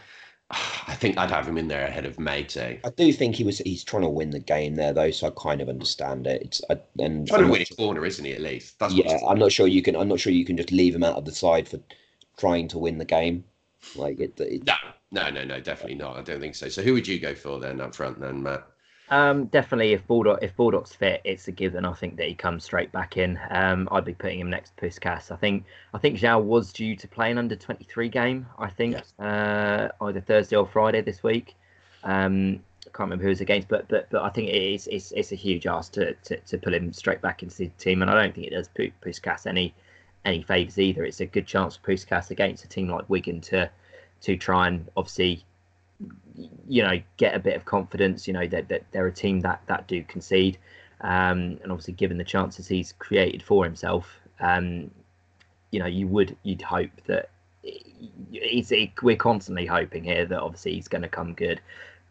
I 0.50 0.95
think 0.95 1.16
I'd 1.16 1.30
have 1.30 1.47
him 1.47 1.57
in 1.57 1.69
there 1.69 1.87
ahead 1.87 2.04
of 2.04 2.16
Meite. 2.16 2.80
I 2.85 2.90
do 2.97 3.12
think 3.12 3.37
he 3.37 3.45
was 3.45 3.59
he's 3.59 3.85
trying 3.85 4.02
to 4.02 4.09
win 4.09 4.30
the 4.30 4.40
game 4.40 4.75
there 4.75 4.92
though, 4.92 5.11
so 5.11 5.28
I 5.28 5.30
kind 5.40 5.61
of 5.61 5.69
understand 5.69 6.26
it. 6.26 6.42
It's 6.42 6.61
I, 6.69 6.78
and 6.99 7.28
Trying 7.28 7.40
I'm 7.42 7.47
to 7.47 7.52
win 7.52 7.62
a 7.62 7.64
sure- 7.64 7.76
corner, 7.76 8.04
isn't 8.04 8.25
he? 8.25 8.33
At 8.33 8.40
least 8.40 8.78
that's 8.78 8.95
yeah, 8.95 9.19
I'm 9.28 9.38
not 9.38 9.52
sure 9.52 9.66
you 9.69 9.83
can. 9.83 9.95
I'm 9.95 10.09
not 10.09 10.19
sure 10.19 10.33
you 10.33 10.45
can 10.45 10.57
just 10.57 10.73
leave 10.73 10.95
him 10.95 11.04
out 11.04 11.16
of 11.16 11.25
the 11.25 11.33
side 11.33 11.69
for 11.69 11.78
trying 12.37 12.66
to 12.69 12.78
win 12.78 12.99
the 12.99 13.04
game. 13.04 13.45
Like 13.95 14.19
it, 14.19 14.38
it 14.40 14.64
No, 14.66 14.75
no, 15.12 15.30
no, 15.30 15.45
no, 15.45 15.61
definitely 15.61 15.97
not. 15.97 16.16
I 16.16 16.23
don't 16.23 16.40
think 16.40 16.54
so. 16.57 16.69
So 16.69 16.83
who 16.83 16.95
would 16.95 17.07
you 17.07 17.19
go 17.21 17.35
for 17.35 17.61
then 17.61 17.80
up 17.80 17.95
front 17.95 18.21
then, 18.21 18.42
Matt? 18.42 18.66
Um, 19.11 19.47
definitely, 19.47 19.93
if 19.93 20.07
Baldock 20.07 20.38
if 20.43 20.55
Baldock's 20.57 20.95
fit, 20.95 21.21
it's 21.25 21.49
a 21.49 21.52
given. 21.52 21.85
I 21.85 21.93
think 21.95 22.17
that 22.17 22.29
he 22.29 22.35
comes 22.35 22.64
straight 22.64 22.93
back 22.93 23.17
in. 23.17 23.38
Um, 23.50 23.88
I'd 23.90 24.05
be 24.05 24.14
putting 24.14 24.38
him 24.40 24.50
next 24.50 24.76
to 24.76 24.87
Puscas. 24.87 25.33
I 25.33 25.37
think 25.37 25.64
I 25.93 25.99
think 25.99 26.19
João 26.19 26.45
was 26.45 26.73
due 26.73 26.95
to 26.97 27.09
play 27.09 27.31
an 27.31 27.38
under 27.38 27.57
twenty 27.57 27.85
three 27.85 28.09
game. 28.09 28.47
I 28.59 28.71
think 28.71 28.95
Yes. 28.95 29.12
uh, 29.19 29.88
either 30.00 30.21
Thursday 30.21 30.57
or 30.57 30.67
Friday 30.67 31.00
this 31.00 31.23
week. 31.25 31.57
Um, 32.05 32.61
I 32.87 32.90
can't 32.97 33.00
remember 33.11 33.25
who 33.25 33.31
was 33.31 33.40
against, 33.40 33.69
but 33.69 33.88
but 33.88 34.09
but 34.11 34.23
I 34.23 34.31
think 34.31 34.49
it 34.49 34.62
is 34.62 34.87
it's, 34.87 35.11
it's 35.12 35.33
a 35.33 35.37
huge 35.37 35.67
ask 35.67 35.93
to, 35.93 36.14
to 36.14 36.37
to 36.37 36.59
pull 36.59 36.73
him 36.75 36.93
straight 36.93 37.21
back 37.21 37.43
into 37.43 37.57
the 37.59 37.69
team, 37.79 38.02
and 38.02 38.11
I 38.11 38.14
don't 38.14 38.35
think 38.35 38.47
it 38.47 38.50
does 38.50 38.69
Pu- 38.69 38.93
Puscas 39.02 39.47
any 39.47 39.75
any 40.25 40.43
favours 40.43 40.79
either. 40.79 41.05
It's 41.05 41.21
a 41.21 41.26
good 41.26 41.47
chance 41.47 41.76
for 41.76 41.93
Puscas 41.93 42.31
against 42.31 42.64
a 42.64 42.69
team 42.69 42.88
like 42.88 43.09
Wigan 43.11 43.40
to 43.43 43.69
to 44.23 44.37
try 44.37 44.69
and 44.69 44.88
obviously 44.97 45.45
you 46.70 46.82
know 46.82 47.00
get 47.16 47.34
a 47.34 47.38
bit 47.38 47.56
of 47.56 47.64
confidence 47.64 48.28
you 48.28 48.32
know 48.32 48.46
that, 48.46 48.68
that 48.68 48.84
they're 48.92 49.08
a 49.08 49.12
team 49.12 49.40
that 49.40 49.60
that 49.66 49.86
do 49.88 50.02
concede. 50.04 50.56
Um, 51.02 51.58
and 51.62 51.72
obviously 51.72 51.94
given 51.94 52.18
the 52.18 52.24
chances 52.24 52.68
he's 52.68 52.92
created 52.92 53.42
for 53.42 53.64
himself 53.64 54.20
um, 54.38 54.90
you 55.70 55.80
know 55.80 55.86
you 55.86 56.06
would 56.06 56.36
you'd 56.42 56.62
hope 56.62 56.90
that 57.06 57.30
he's 57.62 58.72
we're 59.02 59.16
constantly 59.16 59.66
hoping 59.66 60.04
here 60.04 60.26
that 60.26 60.40
obviously 60.40 60.74
he's 60.74 60.88
going 60.88 61.02
to 61.02 61.08
come 61.08 61.34
good. 61.34 61.60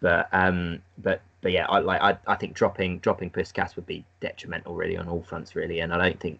But 0.01 0.29
um 0.31 0.81
but 0.97 1.21
but 1.41 1.51
yeah 1.51 1.65
I 1.67 1.79
like 1.79 2.01
I, 2.01 2.17
I 2.27 2.35
think 2.35 2.53
dropping 2.53 2.99
dropping 2.99 3.31
Puscas 3.31 3.75
would 3.75 3.85
be 3.85 4.05
detrimental 4.19 4.75
really 4.75 4.97
on 4.97 5.07
all 5.07 5.23
fronts 5.23 5.55
really. 5.55 5.79
And 5.79 5.93
I 5.93 5.97
don't 5.97 6.19
think 6.19 6.39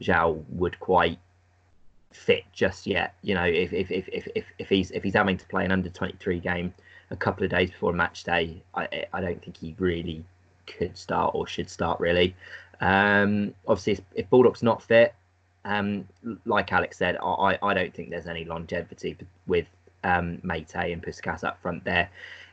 João 0.00 0.44
would 0.50 0.78
quite 0.80 1.18
fit 2.12 2.44
just 2.52 2.86
yet. 2.86 3.14
You 3.22 3.34
know 3.34 3.44
if 3.44 3.72
if 3.72 3.90
if 3.90 4.08
if, 4.08 4.44
if, 4.58 4.68
he's 4.68 4.90
if 4.90 5.02
he's 5.02 5.14
having 5.14 5.36
to 5.38 5.46
play 5.46 5.64
an 5.64 5.72
under 5.72 5.88
23 5.88 6.40
game 6.40 6.74
a 7.10 7.16
couple 7.16 7.44
of 7.44 7.50
days 7.50 7.70
before 7.70 7.92
match 7.92 8.24
day, 8.24 8.62
I 8.74 9.06
I 9.12 9.20
don't 9.20 9.42
think 9.42 9.56
he 9.56 9.74
really 9.78 10.24
could 10.66 10.96
start 10.96 11.34
or 11.34 11.46
should 11.46 11.68
start 11.68 12.00
really. 12.00 12.34
Um, 12.80 13.54
obviously, 13.66 14.04
if- 14.14 14.30
Baldock's 14.30 14.62
not 14.62 14.82
fit, 14.82 15.14
um, 15.64 16.06
like 16.46 16.72
Alex 16.72 16.96
said, 16.98 17.16
I, 17.22 17.24
I 17.24 17.58
I 17.62 17.74
don't 17.74 17.92
think 17.94 18.10
there's 18.10 18.26
any 18.26 18.44
longevity 18.44 19.16
with 19.46 19.66
um, 20.04 20.38
Meite 20.42 20.92
and 20.92 21.02
Puscas 21.02 21.44
up 21.44 21.60
front 21.60 21.84
there. 21.84 22.08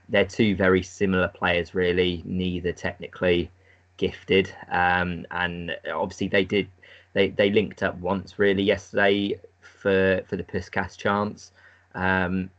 They're 0.10 0.26
two 0.26 0.56
very 0.56 0.84
similar 0.84 1.28
players, 1.28 1.76
really, 1.76 2.24
neither 2.26 2.72
technically 2.72 3.52
gifted. 3.98 4.54
Um, 4.72 5.26
and 5.32 5.76
obviously, 5.94 6.28
they 6.30 6.46
did 6.46 6.68
they, 7.14 7.30
they 7.30 7.50
linked 7.52 7.84
up 7.84 7.96
once 7.98 8.38
really 8.40 8.64
yesterday 8.64 9.40
for 9.62 10.22
for 10.28 10.36
the 10.36 10.44
Puscas 10.44 10.98
chance. 10.98 11.52
Um, 11.96 12.50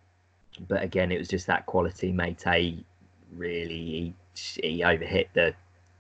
but 0.67 0.83
again, 0.83 1.13
it 1.13 1.19
was 1.19 1.29
just 1.29 1.47
that 1.47 1.67
quality. 1.67 2.13
Meite 2.13 2.85
really 3.37 3.75
he, 3.75 4.15
he 4.63 4.81
overhit 4.81 5.29
the 5.35 5.55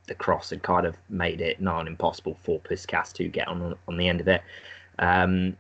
the 0.07 0.15
cross 0.15 0.53
and 0.53 0.63
kind 0.63 0.87
of 0.87 0.97
made 1.11 1.41
it 1.41 1.61
non 1.61 1.87
impossible 1.87 2.37
for 2.43 2.59
Puscas 2.61 3.13
to 3.15 3.29
get 3.29 3.47
on 3.47 3.77
on 3.87 3.97
the 3.97 4.09
end 4.09 4.21
of 4.21 4.29
it. 4.29 4.43
Um, 4.99 5.57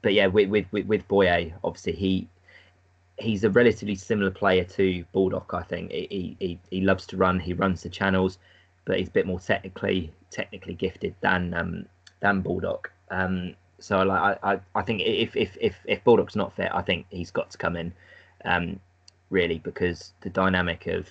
but 0.00 0.14
yeah, 0.14 0.26
with 0.26 0.48
with 0.48 0.66
with, 0.72 0.86
with 0.86 1.06
Boye, 1.08 1.52
obviously 1.62 1.92
he 1.92 2.28
he's 3.18 3.44
a 3.44 3.50
relatively 3.50 3.94
similar 3.94 4.30
player 4.30 4.64
to 4.64 5.04
Baldock. 5.12 5.54
I 5.54 5.62
think 5.62 5.92
he, 5.92 6.36
he 6.40 6.58
he 6.70 6.80
loves 6.80 7.06
to 7.08 7.16
run. 7.16 7.38
He 7.38 7.52
runs 7.52 7.82
the 7.82 7.88
channels, 7.88 8.38
but 8.84 8.98
he's 8.98 9.08
a 9.08 9.12
bit 9.12 9.26
more 9.26 9.38
technically 9.38 10.12
technically 10.30 10.74
gifted 10.74 11.14
than 11.20 11.54
um, 11.54 11.86
than 12.20 12.40
Baldock. 12.40 12.90
Um, 13.10 13.54
so 13.78 14.02
like 14.02 14.38
I, 14.42 14.52
I, 14.54 14.60
I 14.74 14.82
think 14.82 15.02
if 15.02 15.36
if 15.36 15.56
if 15.60 15.78
if 15.84 16.02
Baldock's 16.04 16.36
not 16.36 16.54
fit, 16.54 16.70
I 16.72 16.82
think 16.82 17.06
he's 17.10 17.30
got 17.30 17.50
to 17.50 17.58
come 17.58 17.76
in 17.76 17.92
um, 18.44 18.78
really 19.30 19.58
because 19.58 20.12
the 20.20 20.30
dynamic 20.30 20.86
of 20.86 21.08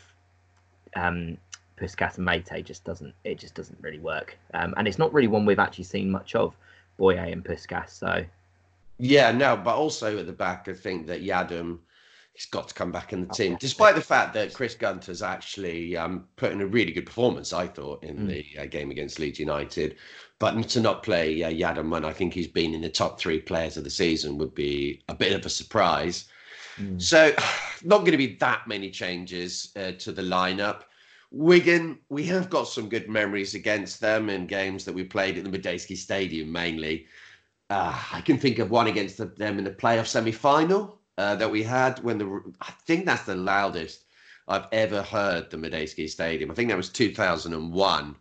um, 0.96 1.38
Puscas 1.78 2.18
and 2.18 2.28
Meite 2.28 2.64
just 2.66 2.84
doesn't 2.84 3.14
it 3.24 3.40
just 3.40 3.56
doesn't 3.56 3.78
really 3.82 4.00
work, 4.00 4.38
um, 4.54 4.74
and 4.78 4.88
it's 4.88 5.00
not 5.00 5.14
really 5.14 5.28
one 5.28 5.46
we've 5.46 5.60
actually 5.60 5.86
seen 5.86 6.12
much 6.12 6.36
of 6.36 6.56
Boye 6.98 7.16
and 7.16 7.44
Puscas. 7.44 7.90
So 7.90 8.24
Yeah, 8.98 9.32
no, 9.32 9.58
but 9.58 9.76
also 9.76 10.18
at 10.18 10.28
the 10.28 10.34
back, 10.34 10.68
I 10.68 10.74
think 10.74 11.08
that 11.08 11.24
Yiadom 11.24 11.80
he's 12.34 12.46
got 12.46 12.68
to 12.68 12.74
come 12.74 12.92
back 12.92 13.14
in 13.14 13.28
the 13.28 13.34
team, 13.34 13.58
despite 13.60 13.96
the 13.96 14.02
fact 14.02 14.34
that 14.34 14.54
Chris 14.54 14.76
Gunter's 14.76 15.22
actually 15.22 15.98
um, 15.98 16.26
put 16.38 16.52
in 16.52 16.62
a 16.62 16.66
really 16.66 16.92
good 16.92 17.06
performance, 17.06 17.54
I 17.54 17.68
thought, 17.68 18.04
in 18.04 18.20
mm. 18.20 18.28
the 18.28 18.62
uh, 18.62 18.66
game 18.66 18.92
against 18.92 19.20
Leeds 19.20 19.40
United. 19.40 19.98
But 20.40 20.70
to 20.70 20.82
not 20.82 21.04
play 21.04 21.44
uh, 21.44 21.50
Yiadom 21.50 21.90
when 21.90 22.06
I 22.06 22.14
think 22.14 22.34
he's 22.34 22.48
been 22.48 22.74
in 22.74 22.82
the 22.82 22.90
top 22.90 23.20
three 23.20 23.40
players 23.40 23.78
of 23.78 23.84
the 23.84 23.90
season 23.90 24.38
would 24.38 24.56
be 24.56 25.02
a 25.08 25.14
bit 25.14 25.34
of 25.34 25.46
a 25.46 25.50
surprise. 25.50 26.26
Mm. 26.78 27.02
So, 27.02 27.34
not 27.84 28.00
going 28.00 28.12
to 28.12 28.18
be 28.18 28.36
that 28.36 28.68
many 28.68 28.90
changes 28.90 29.72
uh, 29.76 29.92
to 30.00 30.12
the 30.12 30.22
lineup. 30.22 30.84
Wigan, 31.32 31.98
we 32.10 32.24
have 32.26 32.50
got 32.50 32.68
some 32.68 32.90
good 32.90 33.10
memories 33.10 33.56
against 33.56 34.02
them 34.02 34.30
in 34.30 34.48
games 34.48 34.84
that 34.84 34.94
we 34.94 35.04
played 35.04 35.38
at 35.38 35.46
the 35.46 35.50
Madejski 35.50 35.96
Stadium 35.96 36.52
mainly. 36.52 37.08
Uh, 37.70 37.98
I 38.12 38.20
can 38.20 38.38
think 38.38 38.60
of 38.60 38.70
one 38.70 38.88
against 38.88 39.18
them 39.18 39.58
in 39.58 39.64
the 39.64 39.72
playoff 39.72 40.08
semi 40.08 40.34
final 40.34 41.00
uh, 41.18 41.36
that 41.36 41.50
we 41.50 41.64
had 41.64 42.04
when 42.04 42.18
the, 42.18 42.54
I 42.60 42.72
think 42.86 43.06
that's 43.06 43.24
the 43.24 43.36
loudest 43.36 44.04
I've 44.50 44.68
ever 44.74 45.02
heard 45.02 45.50
the 45.50 45.58
Madejski 45.58 46.10
Stadium. 46.10 46.52
I 46.52 46.54
think 46.54 46.70
that 46.70 46.76
was 46.76 46.90
2001 46.90 48.16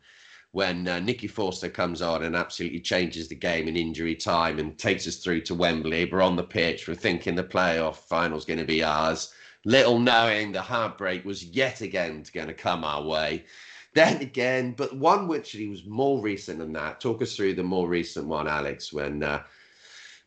when 0.52 0.88
uh, 0.88 0.99
Nicky 0.99 1.28
Forster 1.28 1.69
comes 1.69 2.02
on 2.02 2.25
and 2.25 2.35
absolutely 2.35 2.80
changes 2.80 3.28
the 3.28 3.35
game 3.35 3.69
in 3.69 3.76
injury 3.76 4.16
time 4.16 4.59
and 4.59 4.76
takes 4.76 5.07
us 5.07 5.16
through 5.16 5.42
to 5.42 5.54
Wembley. 5.54 6.09
We're 6.11 6.23
on 6.23 6.37
the 6.37 6.42
pitch, 6.42 6.88
we're 6.88 6.95
thinking 6.95 7.35
the 7.35 7.45
playoff 7.45 7.97
final's 7.97 8.45
going 8.45 8.59
to 8.59 8.64
be 8.64 8.83
ours 8.83 9.33
little 9.64 9.99
knowing 9.99 10.52
the 10.52 10.62
heartbreak 10.62 11.25
was 11.25 11.45
yet 11.45 11.80
again 11.80 12.25
going 12.33 12.47
to 12.47 12.54
come 12.54 12.85
our 12.85 13.02
way. 13.02 13.45
Then 13.92 14.21
again, 14.23 14.73
but 14.76 14.97
one 14.97 15.26
which 15.26 15.50
he 15.50 15.69
was 15.69 15.85
more 15.85 16.21
recent 16.21 16.61
than 16.61 16.73
that. 16.75 17.00
Talk 17.00 17.23
us 17.23 17.35
through 17.35 17.54
the 17.54 17.62
more 17.62 17.88
recent 17.88 18.26
one, 18.26 18.47
Alex, 18.47 18.92
when 18.92 19.23
uh, 19.23 19.42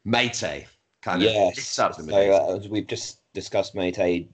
Meite 0.05 0.65
kind 1.01 1.23
of 1.23 1.31
yes. 1.31 1.79
up 1.79 1.95
the 1.95 2.03
so, 2.03 2.31
uh, 2.31 2.57
as 2.57 2.67
we've 2.67 2.87
just 2.87 3.19
discussed, 3.33 3.73
Meite 3.73 4.27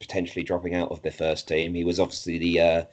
potentially 0.00 0.42
dropping 0.42 0.74
out 0.74 0.90
of 0.90 1.02
the 1.02 1.10
first 1.10 1.46
team. 1.46 1.74
He 1.74 1.84
was 1.84 2.00
obviously 2.00 2.38
the 2.38 2.60
uh, 2.60 2.84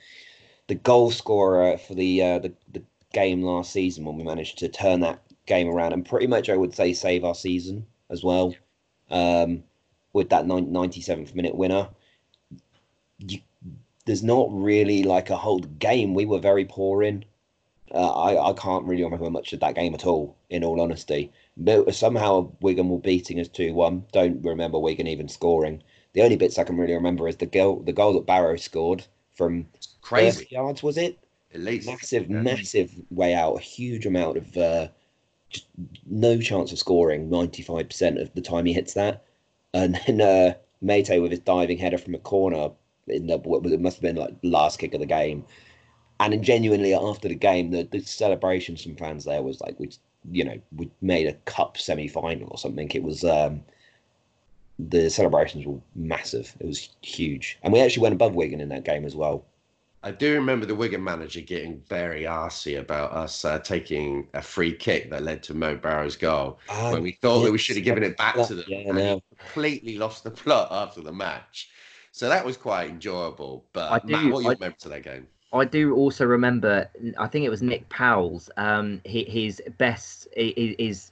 the 0.67 0.75
goal 0.75 1.12
scorer 1.12 1.77
for 1.77 1.95
the, 1.95 2.21
uh, 2.21 2.39
the 2.39 2.53
the 2.74 2.83
game 3.13 3.41
last 3.41 3.71
season 3.71 4.05
when 4.05 4.17
we 4.17 4.24
managed 4.24 4.57
to 4.59 4.69
turn 4.69 5.00
that 5.00 5.21
game 5.45 5.69
around 5.69 5.93
and 5.93 6.05
pretty 6.05 6.27
much 6.27 6.50
I 6.50 6.57
would 6.57 6.75
say 6.75 6.93
save 6.93 7.24
our 7.24 7.36
season 7.36 7.86
as 8.09 8.24
well. 8.24 8.53
Um, 9.09 9.63
with 10.17 10.29
that 10.29 10.45
97th 10.45 11.36
minute 11.36 11.55
winner. 11.55 11.88
You, 13.19 13.39
there's 14.05 14.24
not 14.24 14.47
really 14.51 15.03
like 15.03 15.29
a 15.29 15.38
whole 15.38 15.59
game 15.59 16.13
we 16.15 16.25
were 16.25 16.39
very 16.39 16.65
poor 16.65 17.03
in. 17.03 17.24
Uh, 17.93 18.12
I, 18.12 18.50
I 18.50 18.53
can't 18.53 18.86
really 18.86 19.03
remember 19.03 19.29
much 19.29 19.53
of 19.53 19.59
that 19.59 19.75
game 19.75 19.93
at 19.93 20.05
all, 20.05 20.36
in 20.50 20.63
all 20.63 20.81
honesty. 20.81 21.31
But 21.55 21.93
somehow 21.93 22.51
Wigan 22.62 22.89
were 22.89 23.00
beating 23.00 23.39
us 23.39 23.47
2 23.47 23.74
1. 23.74 24.05
Don't 24.12 24.43
remember 24.43 24.79
Wigan 24.79 25.07
even 25.07 25.29
scoring. 25.29 25.83
The 26.13 26.24
only 26.24 26.36
bits 26.36 26.57
I 26.57 26.63
can 26.63 26.77
really 26.77 26.95
remember 26.95 27.27
is 27.27 27.38
the 27.38 27.45
goal, 27.45 27.83
the 27.86 27.93
goal 27.93 28.13
that 28.13 28.25
Barrow 28.25 28.57
scored 28.57 29.05
from 29.36 29.67
crazy 30.07 30.47
yards, 30.51 30.83
was 30.83 30.97
it? 30.97 31.19
Elite. 31.51 31.85
Massive, 31.85 32.29
yeah. 32.29 32.41
massive 32.41 32.91
way 33.09 33.33
out. 33.33 33.57
A 33.57 33.61
huge 33.61 34.05
amount 34.05 34.37
of 34.37 34.57
uh, 34.57 34.87
just 35.49 35.67
no 36.05 36.39
chance 36.39 36.71
of 36.71 36.79
scoring 36.79 37.29
95% 37.29 38.21
of 38.21 38.33
the 38.33 38.41
time 38.41 38.65
he 38.65 38.73
hits 38.73 38.93
that 38.93 39.23
and 39.73 39.99
then 40.05 40.21
uh, 40.21 40.53
Meite 40.83 41.21
with 41.21 41.31
his 41.31 41.39
diving 41.39 41.77
header 41.77 41.97
from 41.97 42.15
a 42.15 42.19
corner 42.19 42.71
in 43.07 43.27
the 43.27 43.39
it 43.65 43.81
must 43.81 43.97
have 43.97 44.01
been 44.01 44.15
like 44.15 44.35
last 44.43 44.79
kick 44.79 44.93
of 44.93 44.99
the 44.99 45.05
game. 45.05 45.45
And 46.19 46.33
then 46.33 46.43
genuinely 46.43 46.93
after 46.93 47.27
the 47.27 47.35
game, 47.35 47.71
the, 47.71 47.83
the 47.83 47.99
celebration 47.99 48.75
from 48.75 48.95
fans 48.95 49.25
there 49.25 49.43
was 49.43 49.61
like 49.61 49.79
we, 49.79 49.91
you 50.31 50.43
know, 50.43 50.59
we 50.75 50.89
made 51.01 51.27
a 51.27 51.33
cup 51.45 51.77
semi 51.77 52.07
final 52.07 52.47
or 52.49 52.57
something. 52.57 52.89
It 52.91 53.03
was 53.03 53.23
um, 53.23 53.63
the 54.79 55.09
celebrations 55.09 55.65
were 55.65 55.79
massive. 55.95 56.55
It 56.59 56.65
was 56.65 56.89
huge, 57.01 57.59
and 57.61 57.72
we 57.72 57.79
actually 57.79 58.03
went 58.03 58.15
above 58.15 58.35
Wigan 58.35 58.61
in 58.61 58.70
that 58.70 58.83
game 58.83 59.05
as 59.05 59.15
well. 59.15 59.46
I 60.03 60.12
do 60.12 60.33
remember 60.33 60.66
the 60.66 60.75
Wigan 60.75 61.03
manager 61.03 61.42
getting 61.42 61.81
very 61.88 62.24
arsy 62.24 62.79
about 62.79 63.12
us 63.12 63.44
uh, 63.44 63.60
taking 63.60 64.27
a 64.33 64.42
free 64.42 64.74
kick 64.74 65.10
that 65.10 65.24
led 65.24 65.42
to 65.44 65.53
Mo 65.53 65.75
Barrow's 65.75 66.16
goal 66.16 66.60
um, 66.70 66.92
when 66.92 67.03
we 67.03 67.14
thought 67.14 67.38
yes, 67.38 67.46
that 67.46 67.51
we 67.51 67.57
should 67.57 67.75
have 67.77 67.86
given 67.86 68.03
it 68.03 68.16
back 68.16 68.36
to 68.48 68.55
them. 68.55 68.66
Yeah, 68.68 68.92
no. 68.92 69.22
completely 69.38 69.98
lost 69.98 70.24
the 70.24 70.31
plot 70.44 70.70
after 70.72 71.01
the 71.01 71.12
match. 71.12 71.70
So 72.12 72.29
that 72.29 72.46
was 72.46 72.57
quite 72.57 72.90
enjoyable. 72.90 73.66
But 73.74 74.05
do, 74.05 74.12
Matt, 74.12 74.31
what 74.31 74.44
you 74.44 74.50
I, 74.50 74.53
remember 74.53 74.77
to 74.79 74.90
that 74.90 75.03
game? 75.03 75.27
I 75.53 75.64
do 75.64 75.96
also 75.96 76.25
remember. 76.25 76.90
I 77.18 77.27
think 77.27 77.46
it 77.46 77.50
was 77.50 77.62
Nick 77.62 77.88
Powell's. 77.88 78.50
Um, 78.57 79.00
his 79.05 79.62
best 79.77 80.27
is 80.36 81.12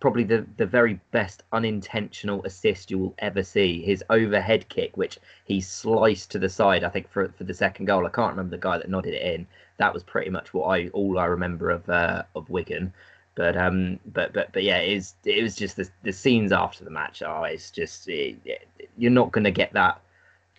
probably 0.00 0.24
the 0.24 0.46
the 0.58 0.66
very 0.66 1.00
best 1.12 1.44
unintentional 1.52 2.44
assist 2.44 2.90
you 2.90 2.98
will 2.98 3.14
ever 3.18 3.42
see. 3.42 3.80
His 3.82 4.04
overhead 4.10 4.68
kick, 4.68 4.96
which 4.98 5.18
he 5.46 5.62
sliced 5.62 6.30
to 6.32 6.38
the 6.38 6.48
side. 6.50 6.84
I 6.84 6.90
think 6.90 7.10
for 7.10 7.28
for 7.30 7.44
the 7.44 7.54
second 7.54 7.86
goal. 7.86 8.06
I 8.06 8.10
can't 8.10 8.32
remember 8.32 8.56
the 8.56 8.60
guy 8.60 8.76
that 8.76 8.90
nodded 8.90 9.14
it 9.14 9.22
in. 9.22 9.46
That 9.78 9.94
was 9.94 10.02
pretty 10.02 10.30
much 10.30 10.52
what 10.52 10.66
I 10.66 10.88
all 10.88 11.18
I 11.18 11.24
remember 11.24 11.70
of 11.70 11.88
uh, 11.88 12.24
of 12.36 12.50
Wigan. 12.50 12.92
But 13.34 13.56
um, 13.56 13.98
but 14.04 14.34
but 14.34 14.52
but 14.52 14.62
yeah, 14.62 14.78
it 14.78 14.94
was 14.96 15.14
it 15.24 15.42
was 15.42 15.56
just 15.56 15.76
the 15.76 15.88
the 16.02 16.12
scenes 16.12 16.52
after 16.52 16.84
the 16.84 16.90
match. 16.90 17.22
Oh, 17.22 17.44
it's 17.44 17.70
just 17.70 18.08
it, 18.08 18.36
you're 18.98 19.10
not 19.10 19.32
going 19.32 19.44
to 19.44 19.50
get 19.50 19.72
that 19.72 20.02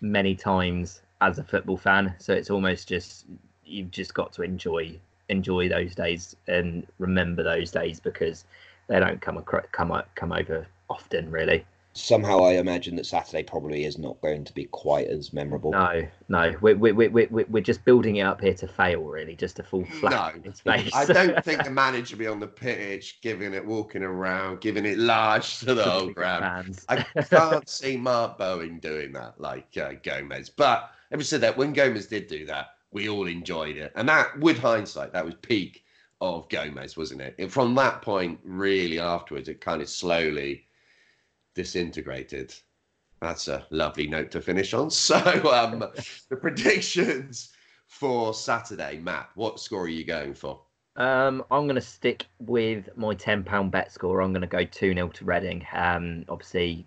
many 0.02 0.34
times 0.34 1.02
as 1.22 1.38
a 1.38 1.44
football 1.44 1.78
fan. 1.78 2.14
So 2.18 2.34
it's 2.34 2.50
almost 2.50 2.88
just 2.90 3.26
you've 3.64 3.92
just 3.92 4.14
got 4.14 4.34
to 4.34 4.42
enjoy 4.42 5.00
enjoy 5.30 5.70
those 5.70 5.96
days 5.96 6.36
and 6.48 6.86
remember 7.00 7.42
those 7.42 7.72
days 7.72 8.00
because 8.00 8.44
they 8.88 9.00
don't 9.00 9.22
come 9.22 9.42
come 9.72 10.04
come 10.16 10.32
over 10.34 10.68
often, 10.90 11.32
really. 11.32 11.66
Somehow, 11.94 12.46
I 12.46 12.54
imagine 12.54 12.96
that 12.96 13.06
Saturday 13.06 13.44
probably 13.44 13.84
is 13.84 13.98
not 13.98 14.20
going 14.22 14.46
to 14.46 14.54
be 14.54 14.64
quite 14.64 15.08
as 15.08 15.34
memorable. 15.34 15.72
No, 15.72 16.08
no, 16.30 16.54
we're 16.62 16.78
we're, 16.78 16.94
we 16.94 17.08
we 17.10 17.44
we're 17.44 17.62
just 17.62 17.84
building 17.84 18.16
it 18.18 18.22
up 18.22 18.40
here 18.40 18.54
to 18.54 18.68
fail, 18.68 19.02
really, 19.02 19.36
just 19.36 19.58
to 19.58 19.64
fall 19.64 19.84
flat 19.84 20.38
no, 20.38 20.42
in 20.46 20.54
space. 20.54 20.96
I 20.96 21.04
don't 21.04 21.44
think 21.46 21.66
the 21.66 21.70
manager 21.70 22.16
will 22.16 22.20
be 22.20 22.28
on 22.28 22.40
the 22.40 22.48
pitch, 22.48 23.20
giving 23.22 23.54
it, 23.54 23.66
walking 23.66 24.04
around, 24.04 24.62
giving 24.62 24.86
it 24.86 25.00
large 25.00 25.60
to 25.60 25.76
the 25.76 25.84
whole 25.84 26.12
ground. 26.12 26.80
I 26.88 27.04
can't 27.04 27.68
see 27.68 27.98
Mark 27.98 28.38
Bowen 28.38 28.80
doing 28.80 29.12
that 29.12 29.40
like 29.40 29.78
uh, 29.78 29.92
Gomes, 30.02 30.50
but 30.50 30.92
Having 31.12 31.26
said 31.26 31.42
that, 31.42 31.58
when 31.58 31.74
Gomes 31.74 32.08
did 32.08 32.28
do 32.28 32.46
that, 32.46 32.68
we 32.92 33.10
all 33.10 33.28
enjoyed 33.28 33.78
it. 33.78 33.92
And 33.96 34.08
that, 34.10 34.38
with 34.40 34.60
hindsight, 34.60 35.14
that 35.14 35.26
was 35.26 35.36
peak 35.36 35.84
of 36.22 36.48
Gomes, 36.50 36.96
wasn't 36.96 37.22
it? 37.22 37.52
From 37.52 37.76
that 37.76 38.02
point, 38.02 38.40
really 38.44 39.00
afterwards, 39.00 39.50
it 39.50 39.62
kind 39.62 39.82
of 39.82 39.90
slowly 39.90 40.66
disintegrated. 41.56 42.54
That's 43.22 43.48
a 43.48 43.66
lovely 43.70 44.08
note 44.08 44.32
to 44.32 44.42
finish 44.42 44.74
on. 44.74 44.90
So, 44.90 45.18
um, 45.52 45.84
the 46.30 46.36
predictions 46.36 47.52
for 47.88 48.34
Saturday, 48.34 49.00
Matt, 49.00 49.30
what 49.36 49.60
score 49.60 49.84
are 49.84 49.88
you 49.90 50.06
going 50.06 50.34
for? 50.34 50.62
Um, 50.96 51.44
I'm 51.52 51.66
going 51.66 51.76
to 51.76 51.82
stick 51.82 52.26
with 52.40 52.90
my 52.96 53.16
£10 53.16 53.72
bet 53.72 53.92
score. 53.92 54.22
I'm 54.22 54.34
going 54.34 54.42
to 54.42 54.48
go 54.48 54.64
2 54.64 54.94
0 54.94 55.08
to 55.08 55.26
Reading. 55.26 55.66
Um, 55.74 56.26
obviously, 56.30 56.86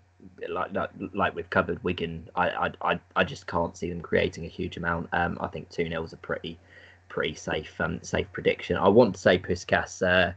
like 0.49 0.71
like, 1.13 1.35
we've 1.35 1.49
covered 1.49 1.83
Wigan, 1.83 2.29
I, 2.35 2.71
I 2.81 2.99
I 3.15 3.23
just 3.23 3.47
can't 3.47 3.75
see 3.75 3.89
them 3.89 4.01
creating 4.01 4.45
a 4.45 4.49
huge 4.49 4.77
amount. 4.77 5.09
Um, 5.13 5.37
I 5.41 5.47
think 5.47 5.69
two 5.69 5.87
0 5.87 6.03
is 6.03 6.13
a 6.13 6.17
pretty 6.17 6.57
pretty 7.09 7.35
safe 7.35 7.79
um 7.79 8.01
safe 8.01 8.27
prediction. 8.33 8.77
I 8.77 8.89
want 8.89 9.15
to 9.15 9.21
say 9.21 9.37
Puscas 9.37 10.01
uh, 10.01 10.33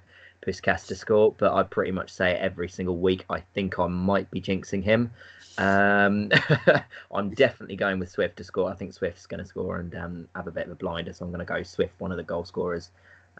Puscas 0.46 0.86
to 0.86 0.94
score, 0.94 1.34
but 1.36 1.52
I 1.52 1.62
pretty 1.62 1.92
much 1.92 2.10
say 2.10 2.32
it 2.32 2.40
every 2.40 2.68
single 2.68 2.96
week. 2.96 3.24
I 3.30 3.40
think 3.40 3.78
I 3.78 3.86
might 3.86 4.30
be 4.30 4.40
jinxing 4.40 4.82
him. 4.82 5.10
Um, 5.58 6.30
I'm 7.12 7.30
definitely 7.30 7.76
going 7.76 7.98
with 7.98 8.10
Swift 8.10 8.36
to 8.36 8.44
score. 8.44 8.70
I 8.70 8.74
think 8.74 8.92
Swift's 8.92 9.26
going 9.26 9.42
to 9.42 9.48
score 9.48 9.78
and 9.78 9.94
um, 9.96 10.28
have 10.36 10.46
a 10.46 10.52
bit 10.52 10.66
of 10.66 10.72
a 10.72 10.76
blinder, 10.76 11.12
so 11.12 11.24
I'm 11.24 11.32
going 11.32 11.44
to 11.44 11.52
go 11.52 11.62
Swift, 11.64 11.92
one 11.98 12.12
of 12.12 12.16
the 12.16 12.22
goal 12.22 12.44
scorers. 12.44 12.90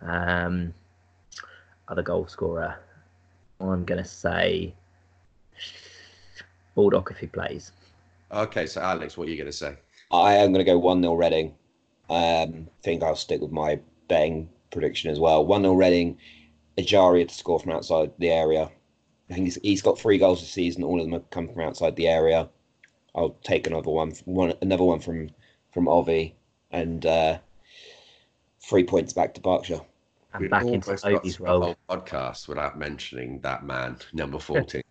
Um, 0.01 0.75
other 1.87 2.03
goal 2.03 2.27
scorer, 2.27 2.79
I'm 3.61 3.85
going 3.85 4.03
to 4.03 4.09
say 4.09 4.75
Baldock 6.79 7.11
if 7.11 7.19
he 7.19 7.27
plays. 7.27 7.73
Okay, 8.31 8.65
so 8.67 8.81
Alex, 8.81 9.17
what 9.17 9.27
are 9.27 9.31
you 9.33 9.37
going 9.37 9.51
to 9.51 9.53
say? 9.53 9.75
I 10.13 10.35
am 10.35 10.53
going 10.53 10.65
to 10.65 10.71
go 10.71 10.79
1 10.79 11.03
0 11.03 11.15
Reading. 11.15 11.49
Um, 12.09 12.69
I 12.69 12.83
think 12.85 13.03
I'll 13.03 13.17
stick 13.17 13.41
with 13.41 13.51
my 13.51 13.81
betting 14.07 14.49
prediction 14.71 15.11
as 15.11 15.19
well. 15.19 15.45
1 15.45 15.63
0 15.63 15.75
Reading, 15.75 16.17
Ejaria 16.79 17.27
to 17.27 17.35
score 17.35 17.59
from 17.59 17.73
outside 17.73 18.13
the 18.19 18.31
area. 18.31 18.71
I 19.29 19.35
think 19.35 19.47
he's, 19.47 19.59
he's 19.61 19.83
got 19.83 19.99
three 19.99 20.19
goals 20.19 20.41
this 20.41 20.53
season. 20.53 20.85
All 20.85 21.01
of 21.01 21.05
them 21.05 21.15
have 21.15 21.29
come 21.31 21.49
from 21.49 21.63
outside 21.63 21.97
the 21.97 22.07
area. 22.07 22.49
I'll 23.13 23.37
take 23.43 23.67
another 23.67 23.91
one, 23.91 24.13
one 24.27 24.55
another 24.63 24.85
one 24.85 25.01
from 25.01 25.31
from 25.73 25.89
Ovie, 25.89 26.37
and 26.71 27.05
uh, 27.05 27.39
three 28.61 28.85
points 28.85 29.13
back 29.13 29.35
to 29.35 29.41
Berkshire. 29.41 29.81
And 30.33 30.43
we 30.43 30.49
back 30.49 30.67
into 30.67 30.97
Ovie's 31.05 31.41
role. 31.41 31.75
Podcast 31.91 32.47
without 32.47 32.79
mentioning 32.79 33.41
that 33.41 33.65
man, 33.65 33.97
number 34.13 34.39
fourteen. 34.39 34.83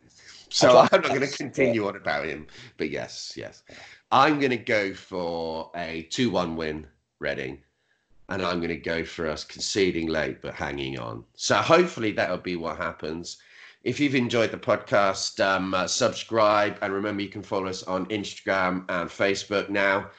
So 0.49 0.77
I'm 0.77 0.89
not 0.91 1.03
going 1.03 1.21
to 1.21 1.27
continue 1.27 1.87
on 1.87 1.95
about 1.95 2.25
him. 2.25 2.47
But 2.77 2.89
yes, 2.89 3.33
yes. 3.35 3.63
I'm 4.11 4.39
going 4.39 4.51
to 4.51 4.57
go 4.57 4.93
for 4.93 5.71
a 5.75 6.07
2 6.09 6.29
1 6.29 6.55
win, 6.55 6.87
Reading. 7.19 7.59
And 8.29 8.41
I'm 8.41 8.57
going 8.57 8.69
to 8.69 8.77
go 8.77 9.05
for 9.05 9.27
us 9.27 9.43
conceding 9.43 10.07
late 10.07 10.41
but 10.41 10.53
hanging 10.53 10.99
on. 10.99 11.23
So 11.35 11.55
hopefully 11.55 12.11
that'll 12.11 12.37
be 12.37 12.57
what 12.57 12.77
happens. 12.77 13.37
If 13.83 13.99
you've 13.99 14.15
enjoyed 14.15 14.51
the 14.51 14.57
podcast, 14.57 15.43
um, 15.43 15.73
uh, 15.73 15.87
subscribe. 15.87 16.77
And 16.81 16.93
remember, 16.93 17.21
you 17.21 17.29
can 17.29 17.43
follow 17.43 17.67
us 17.67 17.83
on 17.83 18.05
Instagram 18.07 18.85
and 18.89 19.09
Facebook 19.09 19.69
now. 19.69 20.09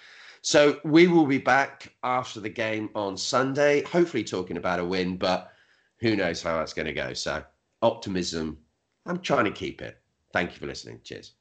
So 0.40 0.80
we 0.84 1.08
will 1.08 1.26
be 1.26 1.38
back 1.38 1.92
after 2.02 2.40
the 2.40 2.48
game 2.48 2.88
on 2.94 3.16
Sunday, 3.16 3.82
hopefully 3.82 4.24
talking 4.24 4.56
about 4.56 4.80
a 4.80 4.84
win, 4.84 5.16
but 5.16 5.52
who 5.98 6.16
knows 6.16 6.42
how 6.42 6.58
that's 6.58 6.72
going 6.72 6.86
to 6.86 6.92
go. 6.92 7.12
So 7.12 7.42
optimism, 7.82 8.58
I'm 9.04 9.20
trying 9.20 9.44
to 9.44 9.50
keep 9.50 9.82
it. 9.82 9.98
Thank 10.32 10.52
you 10.52 10.58
for 10.58 10.66
listening. 10.66 11.00
Cheers. 11.04 11.34